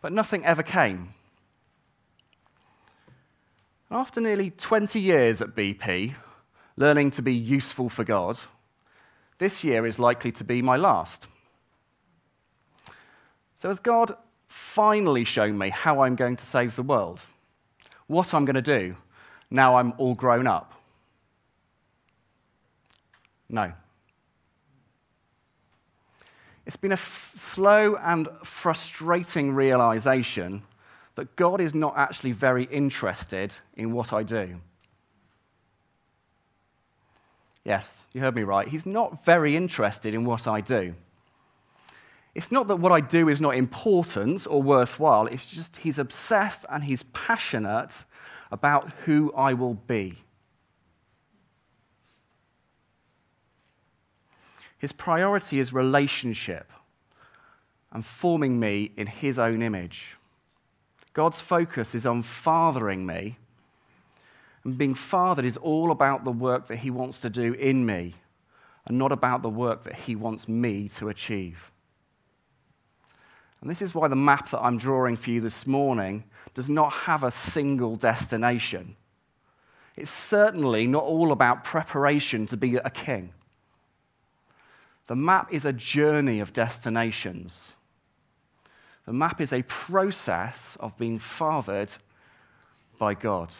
But 0.00 0.12
nothing 0.12 0.44
ever 0.44 0.62
came. 0.62 1.14
After 3.90 4.20
nearly 4.20 4.50
20 4.50 5.00
years 5.00 5.40
at 5.40 5.54
BP, 5.54 6.14
learning 6.76 7.10
to 7.12 7.22
be 7.22 7.34
useful 7.34 7.88
for 7.88 8.04
God, 8.04 8.38
this 9.38 9.64
year 9.64 9.86
is 9.86 9.98
likely 9.98 10.32
to 10.32 10.44
be 10.44 10.60
my 10.60 10.76
last. 10.76 11.26
So, 13.56 13.68
has 13.68 13.80
God 13.80 14.14
finally 14.46 15.24
shown 15.24 15.56
me 15.56 15.70
how 15.70 16.00
I'm 16.02 16.14
going 16.14 16.36
to 16.36 16.46
save 16.46 16.76
the 16.76 16.82
world? 16.82 17.22
What 18.06 18.34
I'm 18.34 18.44
going 18.44 18.54
to 18.54 18.62
do 18.62 18.96
now 19.50 19.76
I'm 19.76 19.94
all 19.96 20.14
grown 20.14 20.46
up? 20.46 20.74
No. 23.48 23.72
It's 26.66 26.76
been 26.76 26.92
a 26.92 26.94
f- 26.94 27.32
slow 27.34 27.96
and 27.96 28.28
frustrating 28.44 29.54
realization 29.54 30.62
that 31.18 31.34
God 31.34 31.60
is 31.60 31.74
not 31.74 31.94
actually 31.96 32.30
very 32.30 32.62
interested 32.66 33.56
in 33.76 33.90
what 33.90 34.12
I 34.12 34.22
do. 34.22 34.60
Yes, 37.64 38.04
you 38.12 38.20
heard 38.20 38.36
me 38.36 38.44
right. 38.44 38.68
He's 38.68 38.86
not 38.86 39.24
very 39.24 39.56
interested 39.56 40.14
in 40.14 40.24
what 40.24 40.46
I 40.46 40.60
do. 40.60 40.94
It's 42.36 42.52
not 42.52 42.68
that 42.68 42.76
what 42.76 42.92
I 42.92 43.00
do 43.00 43.28
is 43.28 43.40
not 43.40 43.56
important 43.56 44.46
or 44.48 44.62
worthwhile, 44.62 45.26
it's 45.26 45.46
just 45.46 45.78
he's 45.78 45.98
obsessed 45.98 46.64
and 46.70 46.84
he's 46.84 47.02
passionate 47.02 48.04
about 48.52 48.92
who 49.04 49.32
I 49.36 49.54
will 49.54 49.74
be. 49.74 50.18
His 54.78 54.92
priority 54.92 55.58
is 55.58 55.72
relationship, 55.72 56.70
and 57.90 58.06
forming 58.06 58.60
me 58.60 58.92
in 58.96 59.08
his 59.08 59.36
own 59.36 59.62
image. 59.62 60.17
God's 61.18 61.40
focus 61.40 61.96
is 61.96 62.06
on 62.06 62.22
fathering 62.22 63.04
me. 63.04 63.38
And 64.62 64.78
being 64.78 64.94
fathered 64.94 65.44
is 65.44 65.56
all 65.56 65.90
about 65.90 66.24
the 66.24 66.30
work 66.30 66.68
that 66.68 66.76
he 66.76 66.90
wants 66.90 67.20
to 67.22 67.28
do 67.28 67.54
in 67.54 67.84
me 67.84 68.14
and 68.86 68.98
not 68.98 69.10
about 69.10 69.42
the 69.42 69.50
work 69.50 69.82
that 69.82 69.96
he 69.96 70.14
wants 70.14 70.46
me 70.46 70.88
to 70.90 71.08
achieve. 71.08 71.72
And 73.60 73.68
this 73.68 73.82
is 73.82 73.96
why 73.96 74.06
the 74.06 74.14
map 74.14 74.50
that 74.50 74.60
I'm 74.60 74.78
drawing 74.78 75.16
for 75.16 75.30
you 75.30 75.40
this 75.40 75.66
morning 75.66 76.22
does 76.54 76.68
not 76.68 76.92
have 76.92 77.24
a 77.24 77.32
single 77.32 77.96
destination. 77.96 78.94
It's 79.96 80.12
certainly 80.12 80.86
not 80.86 81.02
all 81.02 81.32
about 81.32 81.64
preparation 81.64 82.46
to 82.46 82.56
be 82.56 82.76
a 82.76 82.90
king. 82.90 83.32
The 85.08 85.16
map 85.16 85.52
is 85.52 85.64
a 85.64 85.72
journey 85.72 86.38
of 86.38 86.52
destinations. 86.52 87.74
The 89.08 89.14
map 89.14 89.40
is 89.40 89.54
a 89.54 89.62
process 89.62 90.76
of 90.80 90.98
being 90.98 91.16
fathered 91.16 91.92
by 92.98 93.14
God. 93.14 93.54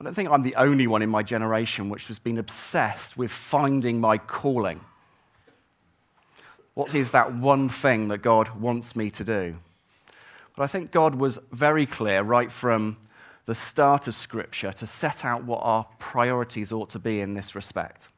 I 0.00 0.02
don't 0.02 0.12
think 0.12 0.28
I'm 0.28 0.42
the 0.42 0.56
only 0.56 0.88
one 0.88 1.00
in 1.00 1.08
my 1.08 1.22
generation 1.22 1.88
which 1.88 2.08
has 2.08 2.18
been 2.18 2.36
obsessed 2.36 3.16
with 3.16 3.30
finding 3.30 4.00
my 4.00 4.18
calling. 4.18 4.80
What 6.74 6.96
is 6.96 7.12
that 7.12 7.32
one 7.32 7.68
thing 7.68 8.08
that 8.08 8.22
God 8.22 8.60
wants 8.60 8.96
me 8.96 9.08
to 9.12 9.22
do? 9.22 9.58
But 10.56 10.64
I 10.64 10.66
think 10.66 10.90
God 10.90 11.14
was 11.14 11.38
very 11.52 11.86
clear 11.86 12.22
right 12.22 12.50
from 12.50 12.96
the 13.44 13.54
start 13.54 14.08
of 14.08 14.16
Scripture 14.16 14.72
to 14.72 14.84
set 14.84 15.24
out 15.24 15.44
what 15.44 15.60
our 15.62 15.86
priorities 16.00 16.72
ought 16.72 16.90
to 16.90 16.98
be 16.98 17.20
in 17.20 17.34
this 17.34 17.54
respect. 17.54 18.08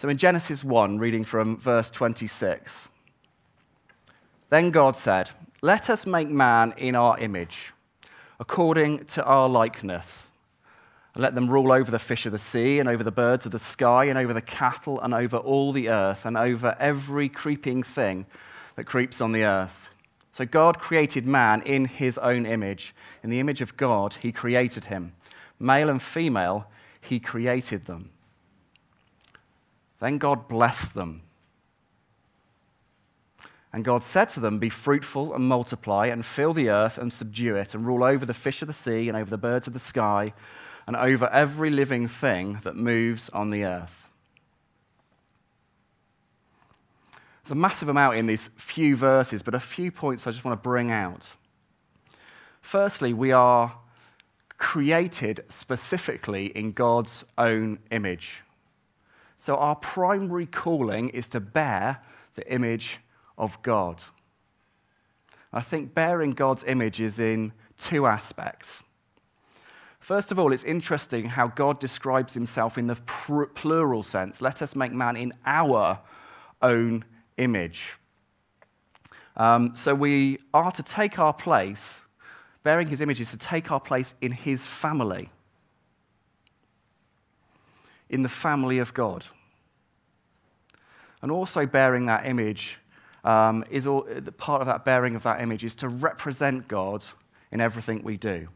So 0.00 0.08
in 0.08 0.16
Genesis 0.16 0.64
1, 0.64 0.98
reading 0.98 1.24
from 1.24 1.58
verse 1.58 1.90
26, 1.90 2.88
then 4.48 4.70
God 4.70 4.96
said, 4.96 5.30
Let 5.60 5.90
us 5.90 6.06
make 6.06 6.30
man 6.30 6.72
in 6.78 6.94
our 6.94 7.18
image, 7.18 7.74
according 8.38 9.04
to 9.08 9.22
our 9.24 9.46
likeness, 9.46 10.30
and 11.12 11.22
let 11.22 11.34
them 11.34 11.50
rule 11.50 11.70
over 11.70 11.90
the 11.90 11.98
fish 11.98 12.24
of 12.24 12.32
the 12.32 12.38
sea, 12.38 12.78
and 12.78 12.88
over 12.88 13.04
the 13.04 13.12
birds 13.12 13.44
of 13.44 13.52
the 13.52 13.58
sky, 13.58 14.06
and 14.06 14.16
over 14.16 14.32
the 14.32 14.40
cattle, 14.40 14.98
and 15.02 15.12
over 15.12 15.36
all 15.36 15.70
the 15.70 15.90
earth, 15.90 16.24
and 16.24 16.34
over 16.34 16.74
every 16.80 17.28
creeping 17.28 17.82
thing 17.82 18.24
that 18.76 18.84
creeps 18.84 19.20
on 19.20 19.32
the 19.32 19.44
earth. 19.44 19.90
So 20.32 20.46
God 20.46 20.78
created 20.78 21.26
man 21.26 21.60
in 21.60 21.84
his 21.84 22.16
own 22.16 22.46
image. 22.46 22.94
In 23.22 23.28
the 23.28 23.38
image 23.38 23.60
of 23.60 23.76
God, 23.76 24.14
he 24.14 24.32
created 24.32 24.84
him. 24.84 25.12
Male 25.58 25.90
and 25.90 26.00
female, 26.00 26.68
he 27.02 27.20
created 27.20 27.84
them. 27.84 28.08
Then 30.00 30.18
God 30.18 30.48
blessed 30.48 30.94
them. 30.94 31.22
And 33.72 33.84
God 33.84 34.02
said 34.02 34.28
to 34.30 34.40
them, 34.40 34.58
Be 34.58 34.68
fruitful 34.68 35.32
and 35.32 35.44
multiply, 35.44 36.06
and 36.06 36.24
fill 36.24 36.52
the 36.52 36.70
earth 36.70 36.98
and 36.98 37.12
subdue 37.12 37.54
it, 37.54 37.74
and 37.74 37.86
rule 37.86 38.02
over 38.02 38.26
the 38.26 38.34
fish 38.34 38.62
of 38.62 38.68
the 38.68 38.74
sea, 38.74 39.08
and 39.08 39.16
over 39.16 39.30
the 39.30 39.38
birds 39.38 39.66
of 39.66 39.72
the 39.72 39.78
sky, 39.78 40.32
and 40.86 40.96
over 40.96 41.28
every 41.28 41.70
living 41.70 42.08
thing 42.08 42.58
that 42.64 42.74
moves 42.74 43.28
on 43.28 43.50
the 43.50 43.64
earth. 43.64 44.10
There's 47.44 47.52
a 47.52 47.54
massive 47.54 47.88
amount 47.88 48.16
in 48.16 48.26
these 48.26 48.50
few 48.56 48.96
verses, 48.96 49.42
but 49.42 49.54
a 49.54 49.60
few 49.60 49.92
points 49.92 50.26
I 50.26 50.30
just 50.30 50.44
want 50.44 50.60
to 50.60 50.68
bring 50.68 50.90
out. 50.90 51.34
Firstly, 52.60 53.12
we 53.12 53.30
are 53.32 53.78
created 54.58 55.44
specifically 55.48 56.46
in 56.46 56.72
God's 56.72 57.24
own 57.38 57.78
image. 57.90 58.42
So 59.40 59.56
our 59.56 59.74
primary 59.74 60.46
calling 60.46 61.08
is 61.08 61.26
to 61.30 61.40
bear 61.40 62.02
the 62.34 62.46
image 62.52 62.98
of 63.36 63.60
God. 63.62 64.04
I 65.52 65.62
think 65.62 65.94
bearing 65.94 66.32
God's 66.32 66.62
image 66.64 67.00
is 67.00 67.18
in 67.18 67.52
two 67.78 68.06
aspects. 68.06 68.84
First 69.98 70.30
of 70.30 70.38
all, 70.38 70.52
it's 70.52 70.62
interesting 70.64 71.24
how 71.24 71.48
God 71.48 71.80
describes 71.80 72.34
himself 72.34 72.76
in 72.76 72.86
the 72.86 72.94
plural 72.94 74.02
sense. 74.02 74.42
Let 74.42 74.60
us 74.60 74.76
make 74.76 74.92
man 74.92 75.16
in 75.16 75.32
our 75.46 76.00
own 76.60 77.04
image. 77.38 77.96
Um, 79.38 79.74
so 79.74 79.94
we 79.94 80.38
are 80.52 80.70
to 80.72 80.82
take 80.82 81.18
our 81.18 81.32
place, 81.32 82.02
bearing 82.62 82.88
his 82.88 83.00
image 83.00 83.22
is 83.22 83.30
to 83.30 83.38
take 83.38 83.72
our 83.72 83.80
place 83.80 84.14
in 84.20 84.32
his 84.32 84.66
family, 84.66 85.30
in 88.10 88.22
the 88.22 88.28
family 88.28 88.78
of 88.78 88.92
God. 88.92 89.26
And 91.22 91.30
also 91.30 91.64
bearing 91.64 92.06
that 92.06 92.26
image 92.26 92.78
um, 93.24 93.64
is 93.70 93.86
all, 93.86 94.02
part 94.36 94.60
of 94.60 94.66
that 94.66 94.84
bearing 94.84 95.14
of 95.14 95.22
that 95.22 95.40
image 95.40 95.64
is 95.64 95.74
to 95.76 95.88
represent 95.88 96.68
God 96.68 97.04
in 97.50 97.60
everything 97.60 98.02
we 98.02 98.18
do. 98.18 98.48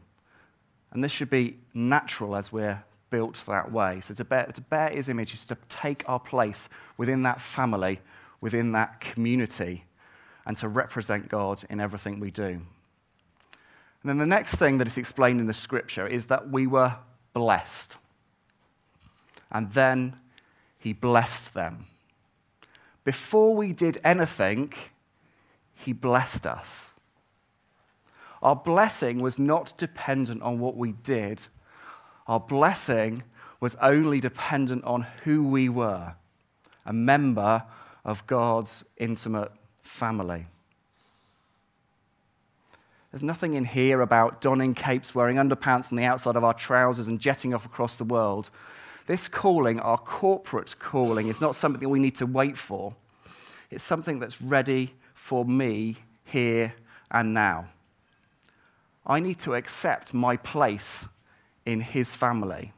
And 0.91 1.03
this 1.03 1.11
should 1.11 1.29
be 1.29 1.57
natural 1.73 2.35
as 2.35 2.51
we're 2.51 2.83
built 3.09 3.41
that 3.47 3.71
way. 3.71 4.01
So 4.01 4.13
to 4.13 4.23
bear, 4.23 4.45
to 4.45 4.61
bear 4.61 4.89
his 4.89 5.09
image 5.09 5.33
is 5.33 5.45
to 5.47 5.57
take 5.69 6.07
our 6.07 6.19
place 6.19 6.69
within 6.97 7.23
that 7.23 7.41
family 7.41 7.99
within 8.45 8.73
that 8.73 8.99
community 8.99 9.85
and 10.45 10.55
to 10.57 10.67
represent 10.67 11.29
God 11.29 11.63
in 11.67 11.79
everything 11.79 12.19
we 12.19 12.29
do. 12.29 12.43
And 12.43 12.63
then 14.03 14.19
the 14.19 14.25
next 14.27 14.57
thing 14.57 14.77
that 14.77 14.85
is 14.85 14.99
explained 14.99 15.39
in 15.39 15.47
the 15.47 15.53
scripture 15.53 16.05
is 16.05 16.25
that 16.25 16.51
we 16.51 16.67
were 16.67 16.95
blessed. 17.33 17.97
And 19.51 19.71
then 19.71 20.17
he 20.77 20.93
blessed 20.93 21.53
them. 21.53 21.85
Before 23.03 23.55
we 23.55 23.71
did 23.73 23.99
anything, 24.03 24.73
he 25.73 25.93
blessed 25.93 26.47
us. 26.47 26.91
Our 28.41 28.55
blessing 28.55 29.21
was 29.21 29.39
not 29.39 29.77
dependent 29.77 30.41
on 30.41 30.59
what 30.59 30.75
we 30.75 30.91
did, 30.91 31.47
our 32.27 32.39
blessing 32.39 33.23
was 33.59 33.75
only 33.81 34.19
dependent 34.19 34.83
on 34.83 35.03
who 35.23 35.47
we 35.47 35.69
were 35.69 36.15
a 36.85 36.93
member 36.93 37.63
of 38.03 38.25
God's 38.27 38.83
intimate 38.97 39.51
family. 39.81 40.45
There's 43.11 43.23
nothing 43.23 43.53
in 43.53 43.65
here 43.65 44.01
about 44.01 44.41
donning 44.41 44.73
capes, 44.73 45.15
wearing 45.15 45.37
underpants 45.37 45.91
on 45.91 45.95
the 45.95 46.03
outside 46.03 46.35
of 46.35 46.43
our 46.43 46.53
trousers, 46.53 47.07
and 47.07 47.19
jetting 47.19 47.53
off 47.53 47.65
across 47.65 47.95
the 47.95 48.03
world. 48.03 48.49
This 49.05 49.27
calling, 49.27 49.79
our 49.79 49.97
corporate 49.97 50.75
calling, 50.79 51.27
is 51.27 51.39
not 51.39 51.55
something 51.55 51.87
we 51.87 51.99
need 51.99 52.15
to 52.15 52.25
wait 52.25 52.57
for. 52.57 52.95
It's 53.69 53.83
something 53.83 54.19
that's 54.19 54.41
ready 54.41 54.95
for 55.13 55.45
me 55.45 55.97
here 56.23 56.73
and 57.11 57.33
now. 57.33 57.67
I 59.05 59.19
need 59.19 59.39
to 59.39 59.53
accept 59.53 60.13
my 60.13 60.37
place 60.37 61.05
in 61.65 61.81
his 61.81 62.15
family. 62.15 62.73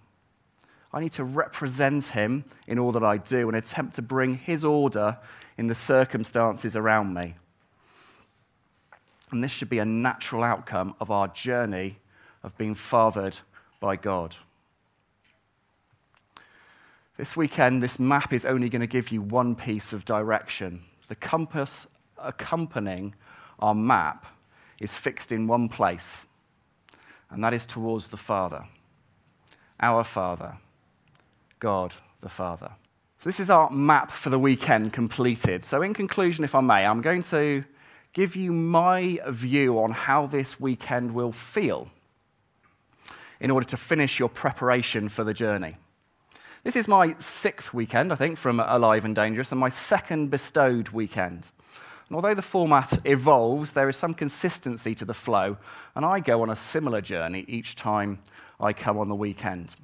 I 0.93 0.99
need 0.99 1.13
to 1.13 1.23
represent 1.23 2.07
him 2.07 2.45
in 2.65 2.79
all 2.79 2.91
that 2.93 3.03
I 3.03 3.17
do 3.17 3.47
and 3.47 3.57
attempt 3.57 3.95
to 3.95 4.01
bring 4.01 4.37
his 4.37 4.63
order 4.63 5.17
in 5.57 5.67
the 5.67 5.75
circumstances 5.75 6.75
around 6.75 7.13
me. 7.13 7.35
And 9.31 9.43
this 9.43 9.51
should 9.51 9.69
be 9.69 9.79
a 9.79 9.85
natural 9.85 10.43
outcome 10.43 10.95
of 10.99 11.11
our 11.11 11.27
journey 11.27 11.99
of 12.43 12.57
being 12.57 12.75
fathered 12.75 13.39
by 13.79 13.95
God. 13.95 14.35
This 17.17 17.35
weekend, 17.35 17.81
this 17.81 17.99
map 17.99 18.31
is 18.31 18.45
only 18.45 18.69
going 18.69 18.81
to 18.81 18.87
give 18.87 19.11
you 19.11 19.23
one 19.23 19.55
piece 19.55 19.91
of 19.91 20.05
direction. 20.05 20.83
The 21.07 21.15
compass 21.15 21.87
accompanying 22.19 23.15
our 23.57 23.73
map 23.73 24.27
is 24.79 24.97
fixed 24.97 25.31
in 25.31 25.47
one 25.47 25.67
place, 25.67 26.27
and 27.31 27.43
that 27.43 27.53
is 27.55 27.65
towards 27.65 28.09
the 28.09 28.17
Father, 28.17 28.65
our 29.79 30.03
Father 30.03 30.57
God 31.59 31.95
the 32.21 32.29
Father. 32.29 32.71
So, 33.17 33.29
this 33.29 33.39
is 33.39 33.49
our 33.49 33.71
map 33.71 34.11
for 34.11 34.29
the 34.29 34.37
weekend 34.37 34.93
completed. 34.93 35.65
So, 35.65 35.81
in 35.81 35.95
conclusion, 35.95 36.43
if 36.43 36.53
I 36.53 36.61
may, 36.61 36.85
I'm 36.85 37.01
going 37.01 37.23
to 37.23 37.63
give 38.13 38.35
you 38.35 38.51
my 38.51 39.19
view 39.27 39.79
on 39.79 39.91
how 39.91 40.27
this 40.27 40.59
weekend 40.59 41.15
will 41.15 41.31
feel 41.31 41.89
in 43.39 43.49
order 43.49 43.65
to 43.67 43.77
finish 43.77 44.19
your 44.19 44.29
preparation 44.29 45.09
for 45.09 45.23
the 45.23 45.33
journey. 45.33 45.77
This 46.67 46.75
is 46.75 46.89
my 46.89 47.15
sixth 47.17 47.73
weekend, 47.73 48.11
I 48.11 48.15
think, 48.15 48.37
from 48.37 48.59
Alive 48.59 49.05
and 49.05 49.15
Dangerous, 49.15 49.53
and 49.53 49.59
my 49.61 49.69
second 49.69 50.29
bestowed 50.29 50.89
weekend. 50.89 51.49
And 52.09 52.15
although 52.17 52.33
the 52.33 52.41
format 52.41 52.99
evolves, 53.05 53.71
there 53.71 53.87
is 53.87 53.95
some 53.95 54.13
consistency 54.13 54.93
to 54.95 55.05
the 55.05 55.13
flow, 55.13 55.55
and 55.95 56.03
I 56.03 56.19
go 56.19 56.41
on 56.41 56.49
a 56.49 56.57
similar 56.57 56.99
journey 56.99 57.45
each 57.47 57.77
time 57.77 58.19
I 58.59 58.73
come 58.73 58.97
on 58.97 59.07
the 59.07 59.15
weekend. 59.15 59.75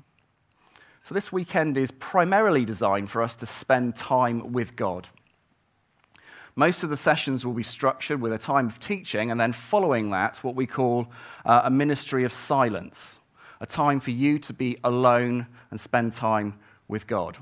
So, 1.05 1.15
this 1.15 1.31
weekend 1.31 1.77
is 1.77 1.89
primarily 1.89 2.65
designed 2.65 3.09
for 3.09 3.21
us 3.21 3.35
to 3.35 3.45
spend 3.45 3.95
time 3.95 4.51
with 4.51 4.75
God. 4.75 5.07
Most 6.53 6.83
of 6.83 6.89
the 6.89 6.97
sessions 6.97 7.45
will 7.45 7.53
be 7.53 7.63
structured 7.63 8.19
with 8.19 8.33
a 8.33 8.37
time 8.37 8.67
of 8.67 8.81
teaching, 8.81 9.31
and 9.31 9.39
then 9.39 9.53
following 9.53 10.11
that, 10.11 10.43
what 10.43 10.55
we 10.55 10.67
call 10.67 11.07
uh, 11.45 11.61
a 11.63 11.71
ministry 11.71 12.25
of 12.25 12.33
silence, 12.33 13.19
a 13.61 13.65
time 13.65 14.01
for 14.01 14.11
you 14.11 14.37
to 14.39 14.51
be 14.51 14.77
alone 14.83 15.47
and 15.71 15.79
spend 15.79 16.11
time 16.11 16.59
with 16.87 17.07
God. 17.07 17.37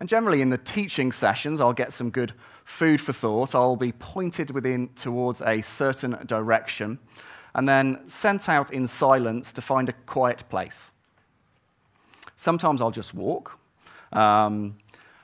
And 0.00 0.08
generally, 0.08 0.40
in 0.40 0.50
the 0.50 0.58
teaching 0.58 1.10
sessions, 1.12 1.60
I'll 1.60 1.72
get 1.72 1.92
some 1.92 2.10
good 2.10 2.32
food 2.64 3.00
for 3.00 3.12
thought. 3.12 3.54
I'll 3.54 3.76
be 3.76 3.92
pointed 3.92 4.50
within 4.50 4.90
towards 4.94 5.42
a 5.42 5.60
certain 5.62 6.18
direction 6.26 6.98
and 7.54 7.68
then 7.68 8.08
sent 8.08 8.48
out 8.48 8.72
in 8.72 8.86
silence 8.86 9.52
to 9.52 9.60
find 9.60 9.88
a 9.88 9.92
quiet 9.92 10.44
place. 10.48 10.92
Sometimes 12.36 12.80
I'll 12.80 12.92
just 12.92 13.14
walk, 13.14 13.58
um, 14.12 14.76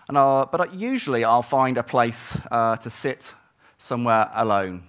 and 0.09 0.19
I'll, 0.19 0.47
but 0.47 0.75
usually 0.75 1.23
I'll 1.23 1.43
find 1.43 1.79
a 1.79 1.85
place 1.85 2.37
uh, 2.51 2.77
to 2.79 2.91
sit 2.91 3.35
somewhere 3.79 4.31
alone. 4.35 4.89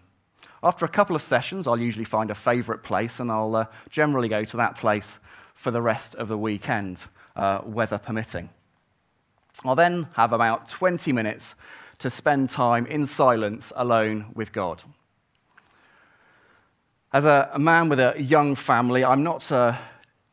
After 0.63 0.85
a 0.85 0.89
couple 0.89 1.15
of 1.15 1.21
sessions, 1.21 1.67
I'll 1.67 1.79
usually 1.79 2.05
find 2.05 2.31
a 2.31 2.35
favourite 2.35 2.81
place, 2.81 3.19
and 3.19 3.31
I'll 3.31 3.55
uh, 3.55 3.65
generally 3.89 4.27
go 4.27 4.43
to 4.43 4.57
that 4.57 4.75
place 4.75 5.19
for 5.53 5.69
the 5.69 5.81
rest 5.81 6.15
of 6.15 6.27
the 6.27 6.37
weekend, 6.37 7.05
uh, 7.35 7.61
weather 7.65 7.97
permitting. 7.97 8.49
I'll 9.63 9.75
then 9.75 10.07
have 10.13 10.33
about 10.33 10.67
20 10.67 11.11
minutes 11.11 11.55
to 11.99 12.09
spend 12.09 12.49
time 12.49 12.85
in 12.85 13.05
silence 13.05 13.71
alone 13.75 14.27
with 14.33 14.51
God. 14.51 14.83
As 17.13 17.23
a, 17.23 17.49
man 17.57 17.87
with 17.87 17.99
a 17.99 18.15
young 18.21 18.55
family, 18.55 19.05
I'm 19.05 19.23
not 19.23 19.49
uh, 19.51 19.77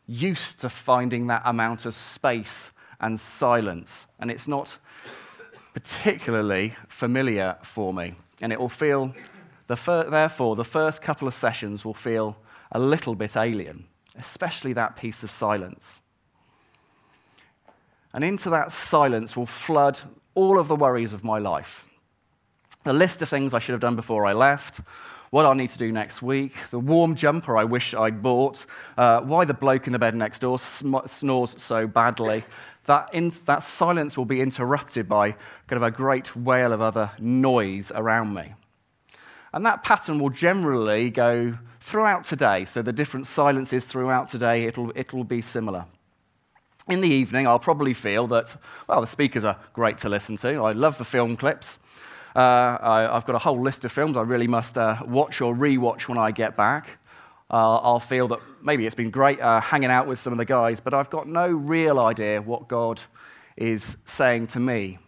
used 0.06 0.58
to 0.60 0.68
finding 0.68 1.28
that 1.28 1.42
amount 1.44 1.86
of 1.86 1.94
space 1.94 2.72
and 3.00 3.18
silence, 3.18 4.06
and 4.18 4.30
it's 4.30 4.48
not 4.48 4.78
particularly 5.74 6.74
familiar 6.88 7.56
for 7.62 7.94
me. 7.94 8.14
And 8.40 8.52
it 8.52 8.58
will 8.58 8.68
feel, 8.68 9.14
the 9.68 9.76
fir- 9.76 10.10
therefore, 10.10 10.56
the 10.56 10.64
first 10.64 11.02
couple 11.02 11.28
of 11.28 11.34
sessions 11.34 11.84
will 11.84 11.94
feel 11.94 12.36
a 12.72 12.80
little 12.80 13.14
bit 13.14 13.36
alien, 13.36 13.86
especially 14.18 14.72
that 14.72 14.96
piece 14.96 15.22
of 15.22 15.30
silence. 15.30 16.01
And 18.14 18.24
into 18.24 18.50
that 18.50 18.72
silence 18.72 19.36
will 19.36 19.46
flood 19.46 20.00
all 20.34 20.58
of 20.58 20.68
the 20.68 20.76
worries 20.76 21.12
of 21.12 21.24
my 21.24 21.38
life. 21.38 21.86
The 22.84 22.92
list 22.92 23.22
of 23.22 23.28
things 23.28 23.54
I 23.54 23.58
should 23.58 23.72
have 23.72 23.80
done 23.80 23.96
before 23.96 24.26
I 24.26 24.32
left, 24.32 24.80
what 25.30 25.46
I'll 25.46 25.54
need 25.54 25.70
to 25.70 25.78
do 25.78 25.90
next 25.90 26.20
week, 26.20 26.52
the 26.70 26.78
warm 26.78 27.14
jumper 27.14 27.56
I 27.56 27.64
wish 27.64 27.94
I'd 27.94 28.22
bought, 28.22 28.66
uh, 28.98 29.22
why 29.22 29.46
the 29.46 29.54
bloke 29.54 29.86
in 29.86 29.92
the 29.94 29.98
bed 29.98 30.14
next 30.14 30.40
door 30.40 30.58
sm- 30.58 31.06
snores 31.06 31.60
so 31.62 31.86
badly. 31.86 32.44
That, 32.86 33.14
in, 33.14 33.32
that 33.46 33.62
silence 33.62 34.18
will 34.18 34.26
be 34.26 34.40
interrupted 34.40 35.08
by 35.08 35.30
kind 35.68 35.76
of 35.76 35.82
a 35.82 35.90
great 35.90 36.36
wail 36.36 36.72
of 36.72 36.80
other 36.80 37.12
noise 37.18 37.92
around 37.94 38.34
me. 38.34 38.54
And 39.54 39.64
that 39.64 39.82
pattern 39.82 40.18
will 40.18 40.30
generally 40.30 41.08
go 41.08 41.56
throughout 41.80 42.24
today. 42.24 42.64
So 42.64 42.82
the 42.82 42.92
different 42.92 43.26
silences 43.26 43.86
throughout 43.86 44.28
today, 44.28 44.64
it'll, 44.64 44.92
it'll 44.94 45.24
be 45.24 45.40
similar. 45.40 45.86
In 46.88 47.00
the 47.00 47.08
evening, 47.08 47.46
I'll 47.46 47.60
probably 47.60 47.94
feel 47.94 48.26
that, 48.28 48.56
well, 48.88 49.00
the 49.00 49.06
speakers 49.06 49.44
are 49.44 49.56
great 49.72 49.98
to 49.98 50.08
listen 50.08 50.36
to. 50.38 50.64
I 50.64 50.72
love 50.72 50.98
the 50.98 51.04
film 51.04 51.36
clips. 51.36 51.78
Uh, 52.34 52.76
I, 52.80 53.08
have 53.12 53.24
got 53.24 53.36
a 53.36 53.38
whole 53.38 53.60
list 53.60 53.84
of 53.84 53.92
films 53.92 54.16
I 54.16 54.22
really 54.22 54.48
must 54.48 54.76
uh, 54.76 54.96
watch 55.06 55.40
or 55.40 55.54
re-watch 55.54 56.08
when 56.08 56.18
I 56.18 56.32
get 56.32 56.56
back. 56.56 56.98
Uh, 57.48 57.76
I'll 57.76 58.00
feel 58.00 58.26
that 58.28 58.40
maybe 58.62 58.84
it's 58.84 58.96
been 58.96 59.10
great 59.10 59.40
uh, 59.40 59.60
hanging 59.60 59.90
out 59.90 60.08
with 60.08 60.18
some 60.18 60.32
of 60.32 60.38
the 60.38 60.44
guys, 60.44 60.80
but 60.80 60.92
I've 60.92 61.10
got 61.10 61.28
no 61.28 61.46
real 61.46 62.00
idea 62.00 62.42
what 62.42 62.66
God 62.66 63.00
is 63.56 63.96
saying 64.04 64.48
to 64.48 64.58
me. 64.58 64.98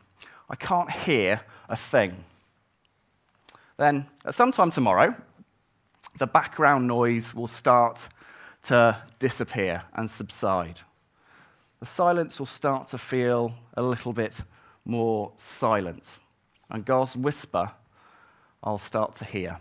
I 0.49 0.55
can't 0.55 0.91
hear 0.91 1.41
a 1.69 1.75
thing. 1.75 2.25
Then, 3.79 4.07
at 4.25 4.37
some 4.37 4.53
time 4.53 4.71
tomorrow, 4.71 5.17
the 6.19 6.29
background 6.29 6.87
noise 6.87 7.35
will 7.35 7.49
start 7.49 8.09
to 8.65 8.97
disappear 9.19 9.83
and 9.95 10.09
subside 10.09 10.83
the 11.81 11.87
silence 11.87 12.39
will 12.39 12.47
start 12.47 12.89
to 12.89 12.99
feel 12.99 13.55
a 13.75 13.83
little 13.83 14.13
bit 14.13 14.41
more 14.85 15.33
silent. 15.37 16.19
And 16.71 16.85
God's 16.85 17.17
whisper, 17.17 17.73
I'll 18.63 18.79
start 18.79 19.15
to 19.17 19.25
hear. 19.25 19.59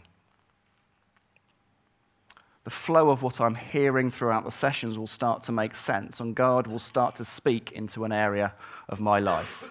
The 2.63 2.69
flow 2.69 3.09
of 3.09 3.21
what 3.21 3.41
I'm 3.41 3.55
hearing 3.55 4.09
throughout 4.09 4.45
the 4.45 4.51
sessions 4.51 4.97
will 4.97 5.07
start 5.07 5.43
to 5.43 5.51
make 5.51 5.75
sense, 5.75 6.21
and 6.21 6.33
God 6.33 6.65
will 6.65 6.79
start 6.79 7.15
to 7.17 7.25
speak 7.25 7.73
into 7.73 8.05
an 8.05 8.13
area 8.13 8.53
of 8.87 9.01
my 9.01 9.19
life. 9.19 9.67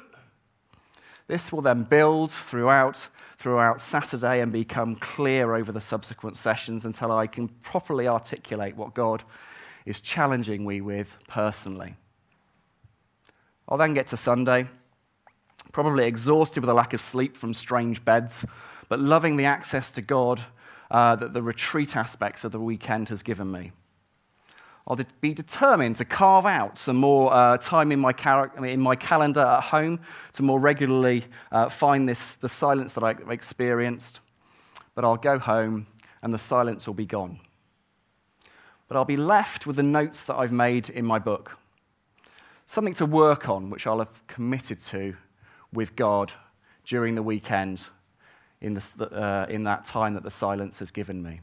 This 1.27 1.51
will 1.51 1.63
then 1.63 1.85
build 1.85 2.31
throughout, 2.31 3.09
throughout 3.39 3.81
Saturday 3.81 4.41
and 4.41 4.53
become 4.53 4.97
clear 4.97 5.55
over 5.55 5.73
the 5.73 5.81
subsequent 5.81 6.37
sessions 6.37 6.85
until 6.85 7.11
I 7.11 7.27
can 7.27 7.49
properly 7.49 8.07
articulate 8.07 8.77
what 8.77 8.93
God 8.93 9.23
is 9.87 10.03
challenging 10.03 10.67
me 10.67 10.83
with 10.83 11.17
personally. 11.29 11.97
I'll 13.69 13.79
then 13.79 13.95
get 13.95 14.09
to 14.09 14.17
Sunday, 14.17 14.69
probably 15.73 16.05
exhausted 16.05 16.61
with 16.61 16.71
a 16.71 16.75
lack 16.75 16.93
of 16.93 17.01
sleep 17.01 17.37
from 17.37 17.55
strange 17.55 18.05
beds, 18.05 18.45
but 18.89 18.99
loving 18.99 19.37
the 19.37 19.45
access 19.45 19.91
to 19.93 20.03
God 20.03 20.43
uh, 20.91 21.17
that 21.17 21.33
the 21.33 21.43
retreat 21.43 21.97
aspects 21.97 22.45
of 22.45 22.53
the 22.53 22.61
weekend 22.61 23.09
has 23.09 23.23
given 23.23 23.51
me. 23.51 23.73
I'll 24.87 24.99
be 25.21 25.33
determined 25.33 25.97
to 25.97 26.05
carve 26.05 26.45
out 26.45 26.77
some 26.77 26.97
more 26.97 27.33
uh, 27.33 27.57
time 27.59 27.93
in 27.93 28.01
my, 28.01 28.13
in 28.59 28.81
my, 28.81 28.97
calendar 28.97 29.41
at 29.41 29.63
home 29.63 30.01
to 30.33 30.43
more 30.43 30.59
regularly 30.59 31.25
uh, 31.53 31.69
find 31.69 32.09
this, 32.09 32.35
the 32.35 32.49
silence 32.49 32.93
that 32.95 33.05
I've 33.05 33.31
experienced. 33.31 34.19
But 34.97 35.05
I'll 35.05 35.17
go 35.17 35.39
home 35.39 35.87
and 36.21 36.35
the 36.35 36.39
silence 36.39 36.87
will 36.87 36.95
be 36.95 37.07
gone. 37.07 37.39
But 38.89 38.97
I'll 38.97 39.05
be 39.05 39.17
left 39.17 39.67
with 39.67 39.77
the 39.77 39.85
notes 39.85 40.25
that 40.25 40.35
I've 40.35 40.53
made 40.53 40.89
in 40.89 41.07
my 41.07 41.21
book 41.21 41.59
something 42.73 42.95
to 42.95 43.05
work 43.05 43.51
on, 43.51 43.69
which 43.69 43.87
I'll 43.87 43.99
have 43.99 44.27
committed 44.27 44.79
to 44.85 45.15
with 45.75 45.95
God 45.95 46.33
during 46.87 47.17
the 47.17 47.23
weekend 47.23 47.83
in, 48.63 48.79
uh, 48.99 49.45
in 49.51 49.65
that 49.65 49.85
time 49.85 50.15
that 50.15 50.23
the 50.23 50.31
silence 50.31 50.79
has 50.79 50.91
given 50.91 51.23
me. 51.23 51.43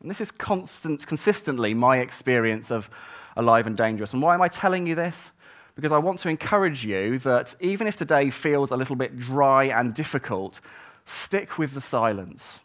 And 0.00 0.10
this 0.10 0.20
is 0.20 0.32
constant, 0.32 1.06
consistently 1.06 1.72
my 1.72 1.98
experience 1.98 2.72
of 2.72 2.90
Alive 3.36 3.68
and 3.68 3.76
Dangerous. 3.76 4.12
And 4.12 4.20
why 4.20 4.34
am 4.34 4.42
I 4.42 4.48
telling 4.48 4.88
you 4.88 4.96
this? 4.96 5.30
Because 5.76 5.92
I 5.92 5.98
want 5.98 6.18
to 6.20 6.28
encourage 6.28 6.84
you 6.84 7.20
that 7.20 7.54
even 7.60 7.86
if 7.86 7.94
today 7.94 8.28
feels 8.30 8.72
a 8.72 8.76
little 8.76 8.96
bit 8.96 9.16
dry 9.16 9.66
and 9.66 9.94
difficult, 9.94 10.60
stick 11.04 11.58
with 11.58 11.74
the 11.74 11.80
silence. 11.80 12.58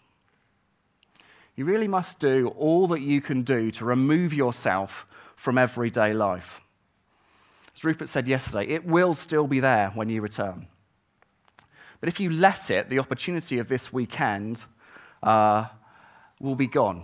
You 1.55 1.65
really 1.65 1.87
must 1.87 2.17
do 2.17 2.47
all 2.57 2.87
that 2.87 3.01
you 3.01 3.21
can 3.21 3.43
do 3.43 3.69
to 3.71 3.85
remove 3.85 4.33
yourself 4.33 5.05
from 5.35 5.59
everyday 5.59 6.13
life. 6.13 6.61
As 7.77 7.83
Rupert 7.83 8.09
said 8.09 8.27
yesterday, 8.27 8.73
it 8.73 8.87
will 8.87 9.13
still 9.13 9.45
be 9.45 9.59
there 9.59 9.91
when 9.93 10.09
you 10.09 10.19
return. 10.19 10.65
But 11.99 12.09
if 12.09 12.19
you 12.19 12.31
let 12.31 12.71
it, 12.71 12.89
the 12.89 12.97
opportunity 12.97 13.59
of 13.59 13.67
this 13.67 13.93
weekend 13.93 14.65
uh, 15.21 15.65
will 16.39 16.55
be 16.55 16.65
gone. 16.65 17.03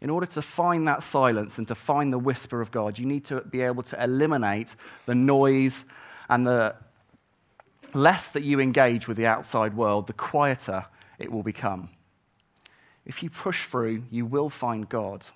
In 0.00 0.10
order 0.10 0.26
to 0.26 0.42
find 0.42 0.86
that 0.86 1.02
silence 1.02 1.58
and 1.58 1.66
to 1.66 1.74
find 1.74 2.12
the 2.12 2.20
whisper 2.20 2.60
of 2.60 2.70
God, 2.70 3.00
you 3.00 3.06
need 3.06 3.24
to 3.24 3.40
be 3.40 3.62
able 3.62 3.82
to 3.82 4.00
eliminate 4.00 4.76
the 5.06 5.14
noise 5.16 5.84
and 6.28 6.46
the 6.46 6.76
less 7.94 8.28
that 8.28 8.44
you 8.44 8.60
engage 8.60 9.08
with 9.08 9.16
the 9.16 9.26
outside 9.26 9.74
world, 9.74 10.06
the 10.06 10.12
quieter 10.12 10.86
it 11.18 11.32
will 11.32 11.42
become. 11.42 11.88
If 13.04 13.24
you 13.24 13.30
push 13.30 13.64
through, 13.64 14.04
you 14.08 14.24
will 14.24 14.50
find 14.50 14.88
God. 14.88 15.26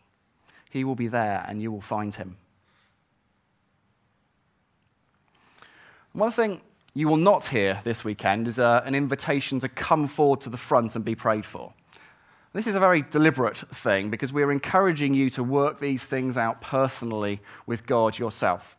He 0.71 0.85
will 0.85 0.95
be 0.95 1.09
there 1.09 1.45
and 1.49 1.61
you 1.61 1.73
will 1.73 1.81
find 1.81 2.15
him. 2.15 2.37
One 6.16 6.31
thing 6.31 6.62
you 6.94 7.09
will 7.09 7.18
not 7.18 7.44
hear 7.48 7.79
this 7.85 8.02
weekend 8.02 8.48
is 8.48 8.59
uh, 8.59 8.81
an 8.87 8.94
invitation 8.94 9.61
to 9.61 9.68
come 9.68 10.07
forward 10.07 10.40
to 10.40 10.48
the 10.48 10.57
front 10.57 10.96
and 10.96 11.05
be 11.05 11.14
prayed 11.14 11.44
for. 11.44 11.74
This 12.55 12.66
is 12.66 12.74
a 12.74 12.81
very 12.81 13.02
deliberate 13.02 13.59
thing 13.59 14.09
because 14.09 14.33
we're 14.33 14.50
encouraging 14.50 15.12
you 15.12 15.29
to 15.29 15.44
work 15.44 15.79
these 15.79 16.07
things 16.07 16.38
out 16.38 16.62
personally 16.62 17.42
with 17.66 17.85
God 17.85 18.18
yourself. 18.18 18.79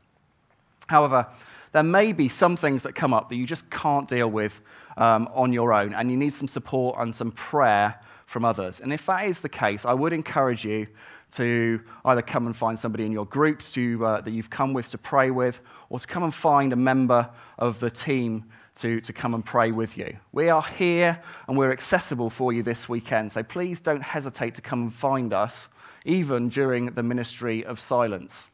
However, 0.88 1.28
there 1.74 1.84
may 1.84 2.12
be 2.12 2.28
some 2.28 2.56
things 2.56 2.82
that 2.82 2.96
come 2.96 3.14
up 3.14 3.30
that 3.30 3.36
you 3.36 3.46
just 3.46 3.70
can't 3.70 4.08
deal 4.08 4.32
with 4.32 4.60
um, 4.98 5.30
on 5.32 5.54
your 5.54 5.74
own, 5.74 5.94
and 5.94 6.10
you 6.10 6.18
need 6.18 6.34
some 6.34 6.48
support 6.48 6.98
and 6.98 7.14
some 7.14 7.30
prayer 7.30 8.00
from 8.26 8.46
others. 8.46 8.80
And 8.80 8.92
if 8.92 9.06
that 9.06 9.28
is 9.28 9.42
the 9.42 9.50
case, 9.50 9.86
I 9.86 9.94
would 9.94 10.12
encourage 10.12 10.66
you 10.66 10.88
to 11.32 11.82
either 12.06 12.22
come 12.22 12.46
and 12.46 12.56
find 12.56 12.80
somebody 12.80 13.06
in 13.06 13.12
your 13.12 13.26
groups 13.26 13.74
to, 13.74 14.06
uh, 14.06 14.22
that 14.22 14.32
you've 14.32 14.50
come 14.50 14.74
with 14.74 14.90
to 14.90 14.98
pray 14.98 15.30
with, 15.32 15.60
or 15.90 16.00
to 16.00 16.08
come 16.08 16.24
and 16.24 16.34
find 16.34 16.74
a 16.74 16.78
member 16.78 17.30
of 17.58 17.80
the 17.80 17.90
team 17.90 18.46
to, 18.76 19.02
to 19.02 19.14
come 19.14 19.34
and 19.34 19.46
pray 19.46 19.72
with 19.72 19.98
you. 19.98 20.18
We 20.32 20.50
are 20.50 20.62
here 20.62 21.22
and 21.48 21.58
we're 21.58 21.72
accessible 21.72 22.30
for 22.30 22.54
you 22.54 22.64
this 22.64 22.88
weekend, 22.88 23.32
so 23.32 23.44
please 23.44 23.80
don't 23.80 24.04
hesitate 24.04 24.56
to 24.56 24.62
come 24.62 24.84
and 24.84 24.94
find 24.94 25.34
us, 25.34 25.68
even 26.06 26.50
during 26.50 26.88
the 26.88 27.04
ministry 27.04 27.66
of 27.66 27.80
silence. 27.80 28.48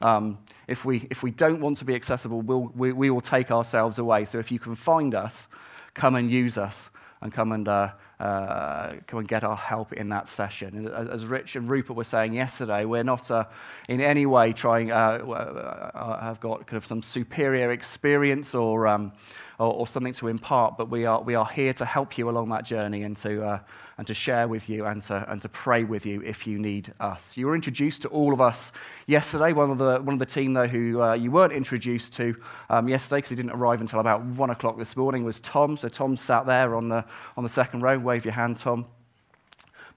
Um, 0.00 0.38
if, 0.66 0.84
we, 0.84 1.06
if 1.10 1.22
we 1.22 1.30
don't 1.30 1.60
want 1.60 1.76
to 1.78 1.84
be 1.84 1.94
accessible, 1.94 2.40
we'll, 2.40 2.70
we, 2.74 2.92
we 2.92 3.10
will 3.10 3.20
take 3.20 3.50
ourselves 3.50 3.98
away. 3.98 4.24
So 4.24 4.38
if 4.38 4.50
you 4.50 4.58
can 4.58 4.74
find 4.74 5.14
us, 5.14 5.48
come 5.94 6.14
and 6.14 6.30
use 6.30 6.56
us 6.56 6.90
and 7.20 7.32
come 7.32 7.52
and, 7.52 7.68
uh, 7.68 7.92
uh, 8.20 8.94
come 9.06 9.20
and 9.20 9.28
get 9.28 9.44
our 9.44 9.56
help 9.56 9.92
in 9.92 10.08
that 10.08 10.26
session. 10.26 10.88
As 10.88 11.24
Rich 11.24 11.54
and 11.54 11.70
Rupert 11.70 11.96
were 11.96 12.04
saying 12.04 12.34
yesterday, 12.34 12.84
we're 12.84 13.04
not 13.04 13.30
uh, 13.30 13.44
in 13.88 14.00
any 14.00 14.26
way 14.26 14.52
trying, 14.52 14.90
uh, 14.90 14.94
uh, 14.94 16.20
have 16.20 16.40
got 16.40 16.66
kind 16.66 16.76
of 16.76 16.84
some 16.84 17.00
superior 17.00 17.70
experience 17.70 18.54
or, 18.54 18.88
um, 18.88 19.12
or, 19.58 19.72
or, 19.72 19.86
something 19.86 20.12
to 20.14 20.28
impart, 20.28 20.76
but 20.76 20.90
we 20.90 21.06
are, 21.06 21.22
we 21.22 21.34
are 21.36 21.46
here 21.46 21.72
to 21.74 21.84
help 21.84 22.18
you 22.18 22.28
along 22.28 22.48
that 22.48 22.64
journey 22.64 23.04
and 23.04 23.16
to, 23.18 23.44
uh, 23.44 23.58
and 23.98 24.06
to 24.06 24.14
share 24.14 24.46
with 24.46 24.68
you 24.68 24.86
and 24.86 25.02
to, 25.02 25.24
and 25.30 25.42
to 25.42 25.48
pray 25.48 25.84
with 25.84 26.06
you 26.06 26.22
if 26.22 26.46
you 26.46 26.58
need 26.58 26.92
us. 27.00 27.36
You 27.36 27.46
were 27.46 27.54
introduced 27.54 28.02
to 28.02 28.08
all 28.08 28.32
of 28.32 28.40
us 28.40 28.70
yesterday. 29.06 29.52
One 29.52 29.70
of 29.70 29.78
the, 29.78 29.98
one 29.98 30.14
of 30.14 30.18
the 30.20 30.26
team, 30.26 30.54
though, 30.54 30.68
who 30.68 31.02
uh, 31.02 31.14
you 31.14 31.30
weren't 31.32 31.52
introduced 31.52 32.12
to 32.14 32.36
um, 32.70 32.88
yesterday 32.88 33.18
because 33.18 33.30
he 33.30 33.36
didn't 33.36 33.52
arrive 33.52 33.80
until 33.80 33.98
about 33.98 34.24
one 34.24 34.50
o'clock 34.50 34.78
this 34.78 34.96
morning 34.96 35.24
was 35.24 35.40
Tom. 35.40 35.76
So 35.76 35.88
Tom 35.88 36.16
sat 36.16 36.46
there 36.46 36.76
on 36.76 36.88
the, 36.88 37.04
on 37.36 37.42
the 37.42 37.48
second 37.48 37.82
row 37.82 37.98
wave 38.08 38.24
your 38.24 38.32
hand, 38.32 38.56
Tom. 38.56 38.86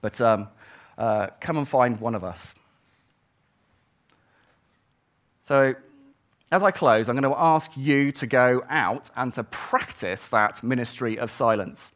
But 0.02 0.20
um, 0.20 0.48
uh, 0.98 1.28
come 1.40 1.56
and 1.56 1.66
find 1.66 1.98
one 1.98 2.14
of 2.14 2.22
us. 2.22 2.54
So, 5.42 5.74
as 6.50 6.62
I 6.62 6.70
close, 6.70 7.08
I'm 7.08 7.18
going 7.18 7.32
to 7.32 7.40
ask 7.40 7.74
you 7.74 8.12
to 8.12 8.26
go 8.26 8.64
out 8.68 9.08
and 9.16 9.32
to 9.32 9.44
practice 9.44 10.28
that 10.28 10.62
ministry 10.62 11.18
of 11.18 11.30
silence. 11.30 11.90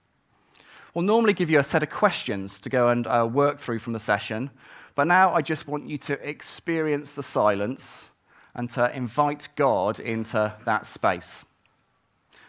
We'll 0.95 1.05
normally 1.05 1.35
give 1.35 1.51
you 1.51 1.59
a 1.59 1.63
set 1.63 1.83
of 1.83 1.91
questions 1.91 2.59
to 2.61 2.71
go 2.71 2.89
and 2.89 3.07
uh, 3.07 3.29
work 3.31 3.59
through 3.59 3.81
from 3.81 3.93
the 3.93 4.01
session, 4.01 4.51
but 4.95 5.07
now 5.07 5.35
I 5.35 5.43
just 5.43 5.69
want 5.69 5.91
you 5.91 5.99
to 5.99 6.15
experience 6.27 7.13
the 7.13 7.23
silence 7.23 8.09
and 8.55 8.71
to 8.71 8.91
invite 8.97 9.49
God 9.57 10.01
into 10.01 10.55
that 10.65 10.87
space. 10.87 11.45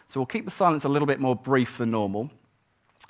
So 0.06 0.18
we'll 0.20 0.26
keep 0.26 0.46
the 0.46 0.50
silence 0.50 0.84
a 0.84 0.88
little 0.88 1.06
bit 1.06 1.20
more 1.20 1.36
brief 1.36 1.76
than 1.76 1.90
normal. 1.90 2.30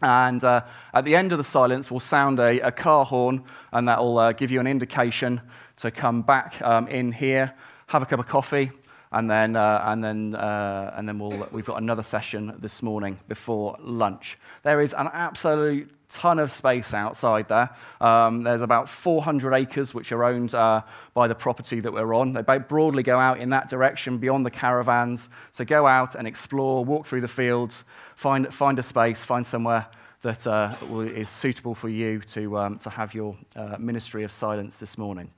And 0.01 0.44
uh, 0.44 0.64
at 0.94 1.05
the 1.05 1.16
end 1.16 1.32
of 1.32 1.38
the 1.38 1.44
silence, 1.44 1.90
we'll 1.90 2.01
sound 2.01 2.38
a, 2.38 2.61
a 2.61 2.70
car 2.70 3.05
horn, 3.05 3.42
and 3.72 3.88
that 3.88 3.99
will 3.99 4.18
uh, 4.18 4.32
give 4.32 4.51
you 4.51 4.61
an 4.61 4.66
indication 4.66 5.40
to 5.76 5.90
come 5.90 6.22
back 6.22 6.61
um, 6.62 6.86
in 6.88 7.12
here, 7.12 7.55
have 7.88 8.03
a 8.03 8.07
cup 8.07 8.20
of 8.20 8.26
coffee, 8.26 8.70
and 9.12 9.30
then, 9.30 9.56
uh, 9.56 9.82
and 9.86 10.04
then, 10.04 10.34
uh, 10.34 10.94
and 10.96 11.09
then 11.09 11.18
we'll, 11.18 11.48
we've 11.50 11.64
got 11.64 11.80
another 11.80 12.02
session 12.02 12.54
this 12.59 12.82
morning 12.82 13.18
before 13.28 13.76
lunch. 13.80 14.38
There 14.62 14.80
is 14.80 14.92
an 14.92 15.09
absolute 15.12 15.90
ton 16.09 16.38
of 16.38 16.50
space 16.50 16.94
outside 16.94 17.48
there. 17.48 17.70
Um, 18.00 18.42
there's 18.42 18.62
about 18.62 18.88
400 18.88 19.52
acres 19.54 19.92
which 19.92 20.11
are 20.12 20.24
owned 20.24 20.54
uh, 20.54 20.82
by 21.14 21.28
the 21.28 21.34
property 21.34 21.80
that 21.80 21.92
we're 21.92 22.14
on. 22.14 22.32
They 22.32 22.59
broadly 22.59 23.02
go 23.02 23.18
out 23.18 23.38
in 23.38 23.50
that 23.50 23.68
direction 23.68 24.18
beyond 24.18 24.46
the 24.46 24.50
caravans. 24.50 25.28
So 25.52 25.64
go 25.64 25.86
out 25.86 26.14
and 26.14 26.26
explore, 26.26 26.84
walk 26.84 27.06
through 27.06 27.20
the 27.20 27.28
fields, 27.28 27.84
find, 28.14 28.52
find 28.52 28.78
a 28.78 28.82
space, 28.82 29.24
find 29.24 29.46
somewhere 29.46 29.86
that 30.22 30.46
uh, 30.46 30.74
is 31.14 31.28
suitable 31.28 31.74
for 31.74 31.88
you 31.88 32.20
to, 32.20 32.59
um, 32.59 32.78
to 32.78 32.90
have 32.90 33.14
your 33.14 33.36
uh, 33.54 33.76
ministry 33.78 34.24
of 34.24 34.32
silence 34.32 34.78
this 34.78 34.98
morning. 34.98 35.30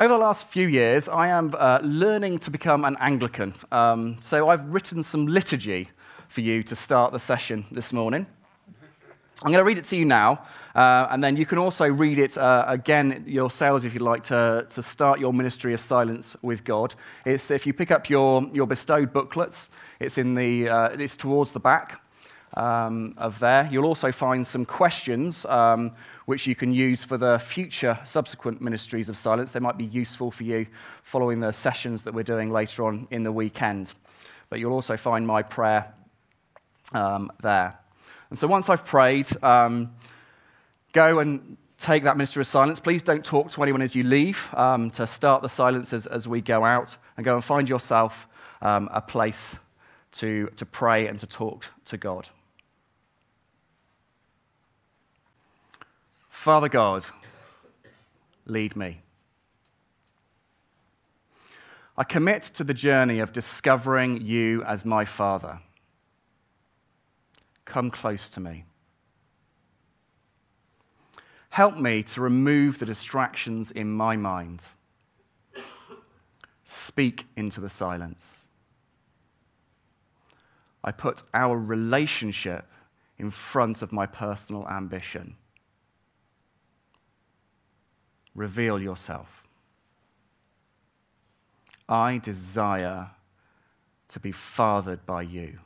Over 0.00 0.14
the 0.14 0.18
last 0.18 0.46
few 0.46 0.68
years, 0.68 1.08
I 1.08 1.26
am 1.26 1.52
uh, 1.58 1.80
learning 1.82 2.38
to 2.40 2.52
become 2.52 2.84
an 2.84 2.96
Anglican. 3.00 3.52
Um, 3.72 4.16
so 4.20 4.48
I've 4.48 4.64
written 4.72 5.02
some 5.02 5.26
liturgy 5.26 5.88
for 6.28 6.40
you 6.40 6.62
to 6.62 6.76
start 6.76 7.10
the 7.10 7.18
session 7.18 7.64
this 7.72 7.92
morning. 7.92 8.24
I'm 9.42 9.50
going 9.50 9.58
to 9.58 9.64
read 9.64 9.76
it 9.76 9.86
to 9.86 9.96
you 9.96 10.04
now, 10.04 10.44
uh, 10.76 11.08
and 11.10 11.24
then 11.24 11.36
you 11.36 11.44
can 11.44 11.58
also 11.58 11.86
read 11.86 12.20
it 12.20 12.38
uh, 12.38 12.64
again 12.68 13.24
yourselves 13.26 13.84
if 13.84 13.92
you'd 13.92 14.04
like 14.04 14.22
to, 14.24 14.68
to 14.70 14.82
start 14.84 15.18
your 15.18 15.32
ministry 15.32 15.74
of 15.74 15.80
silence 15.80 16.36
with 16.42 16.62
God. 16.62 16.94
It's 17.24 17.50
if 17.50 17.66
you 17.66 17.72
pick 17.72 17.90
up 17.90 18.08
your, 18.08 18.48
your 18.52 18.68
bestowed 18.68 19.12
booklets, 19.12 19.68
it's, 19.98 20.16
in 20.16 20.36
the, 20.36 20.68
uh, 20.68 20.88
it's 20.90 21.16
towards 21.16 21.50
the 21.50 21.60
back 21.60 22.00
um, 22.56 23.14
of 23.16 23.40
there. 23.40 23.68
You'll 23.68 23.86
also 23.86 24.12
find 24.12 24.46
some 24.46 24.64
questions 24.64 25.44
um, 25.46 25.90
which 26.28 26.46
you 26.46 26.54
can 26.54 26.74
use 26.74 27.02
for 27.02 27.16
the 27.16 27.38
future 27.38 27.98
subsequent 28.04 28.60
ministries 28.60 29.08
of 29.08 29.16
silence. 29.16 29.52
They 29.52 29.60
might 29.60 29.78
be 29.78 29.86
useful 29.86 30.30
for 30.30 30.44
you 30.44 30.66
following 31.02 31.40
the 31.40 31.52
sessions 31.52 32.04
that 32.04 32.12
we're 32.12 32.22
doing 32.22 32.52
later 32.52 32.84
on 32.84 33.08
in 33.10 33.22
the 33.22 33.32
weekend. 33.32 33.94
But 34.50 34.58
you'll 34.58 34.74
also 34.74 34.98
find 34.98 35.26
my 35.26 35.42
prayer 35.42 35.94
um, 36.92 37.32
there. 37.40 37.78
And 38.28 38.38
so 38.38 38.46
once 38.46 38.68
I've 38.68 38.84
prayed, 38.84 39.26
um, 39.42 39.94
go 40.92 41.18
and 41.18 41.56
take 41.78 42.02
that 42.02 42.18
ministry 42.18 42.42
of 42.42 42.46
silence. 42.46 42.78
Please 42.78 43.02
don't 43.02 43.24
talk 43.24 43.50
to 43.52 43.62
anyone 43.62 43.80
as 43.80 43.96
you 43.96 44.02
leave 44.02 44.52
um, 44.52 44.90
to 44.90 45.06
start 45.06 45.40
the 45.40 45.48
silence 45.48 45.94
as, 45.94 46.06
as, 46.06 46.28
we 46.28 46.42
go 46.42 46.62
out 46.62 46.98
and 47.16 47.24
go 47.24 47.36
and 47.36 47.42
find 47.42 47.70
yourself 47.70 48.28
um, 48.60 48.90
a 48.92 49.00
place 49.00 49.56
to, 50.12 50.48
to 50.56 50.66
pray 50.66 51.06
and 51.06 51.18
to 51.20 51.26
talk 51.26 51.70
to 51.86 51.96
God. 51.96 52.28
Father 56.38 56.68
God, 56.68 57.04
lead 58.46 58.76
me. 58.76 59.02
I 61.96 62.04
commit 62.04 62.44
to 62.54 62.62
the 62.62 62.72
journey 62.72 63.18
of 63.18 63.32
discovering 63.32 64.24
you 64.24 64.62
as 64.62 64.84
my 64.84 65.04
Father. 65.04 65.58
Come 67.64 67.90
close 67.90 68.30
to 68.30 68.40
me. 68.40 68.66
Help 71.50 71.76
me 71.76 72.04
to 72.04 72.20
remove 72.20 72.78
the 72.78 72.86
distractions 72.86 73.72
in 73.72 73.90
my 73.90 74.14
mind. 74.14 74.62
Speak 76.64 77.26
into 77.36 77.60
the 77.60 77.68
silence. 77.68 78.46
I 80.84 80.92
put 80.92 81.24
our 81.34 81.58
relationship 81.58 82.64
in 83.18 83.30
front 83.30 83.82
of 83.82 83.92
my 83.92 84.06
personal 84.06 84.68
ambition. 84.68 85.34
Reveal 88.38 88.80
yourself. 88.80 89.48
I 91.88 92.18
desire 92.18 93.10
to 94.06 94.20
be 94.20 94.30
fathered 94.30 95.04
by 95.04 95.22
you 95.22 95.58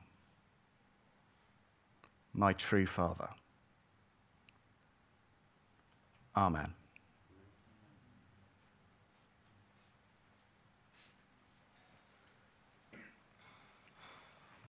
my 2.32 2.54
true 2.54 2.86
Father. 2.86 3.28
Amen. 6.34 6.72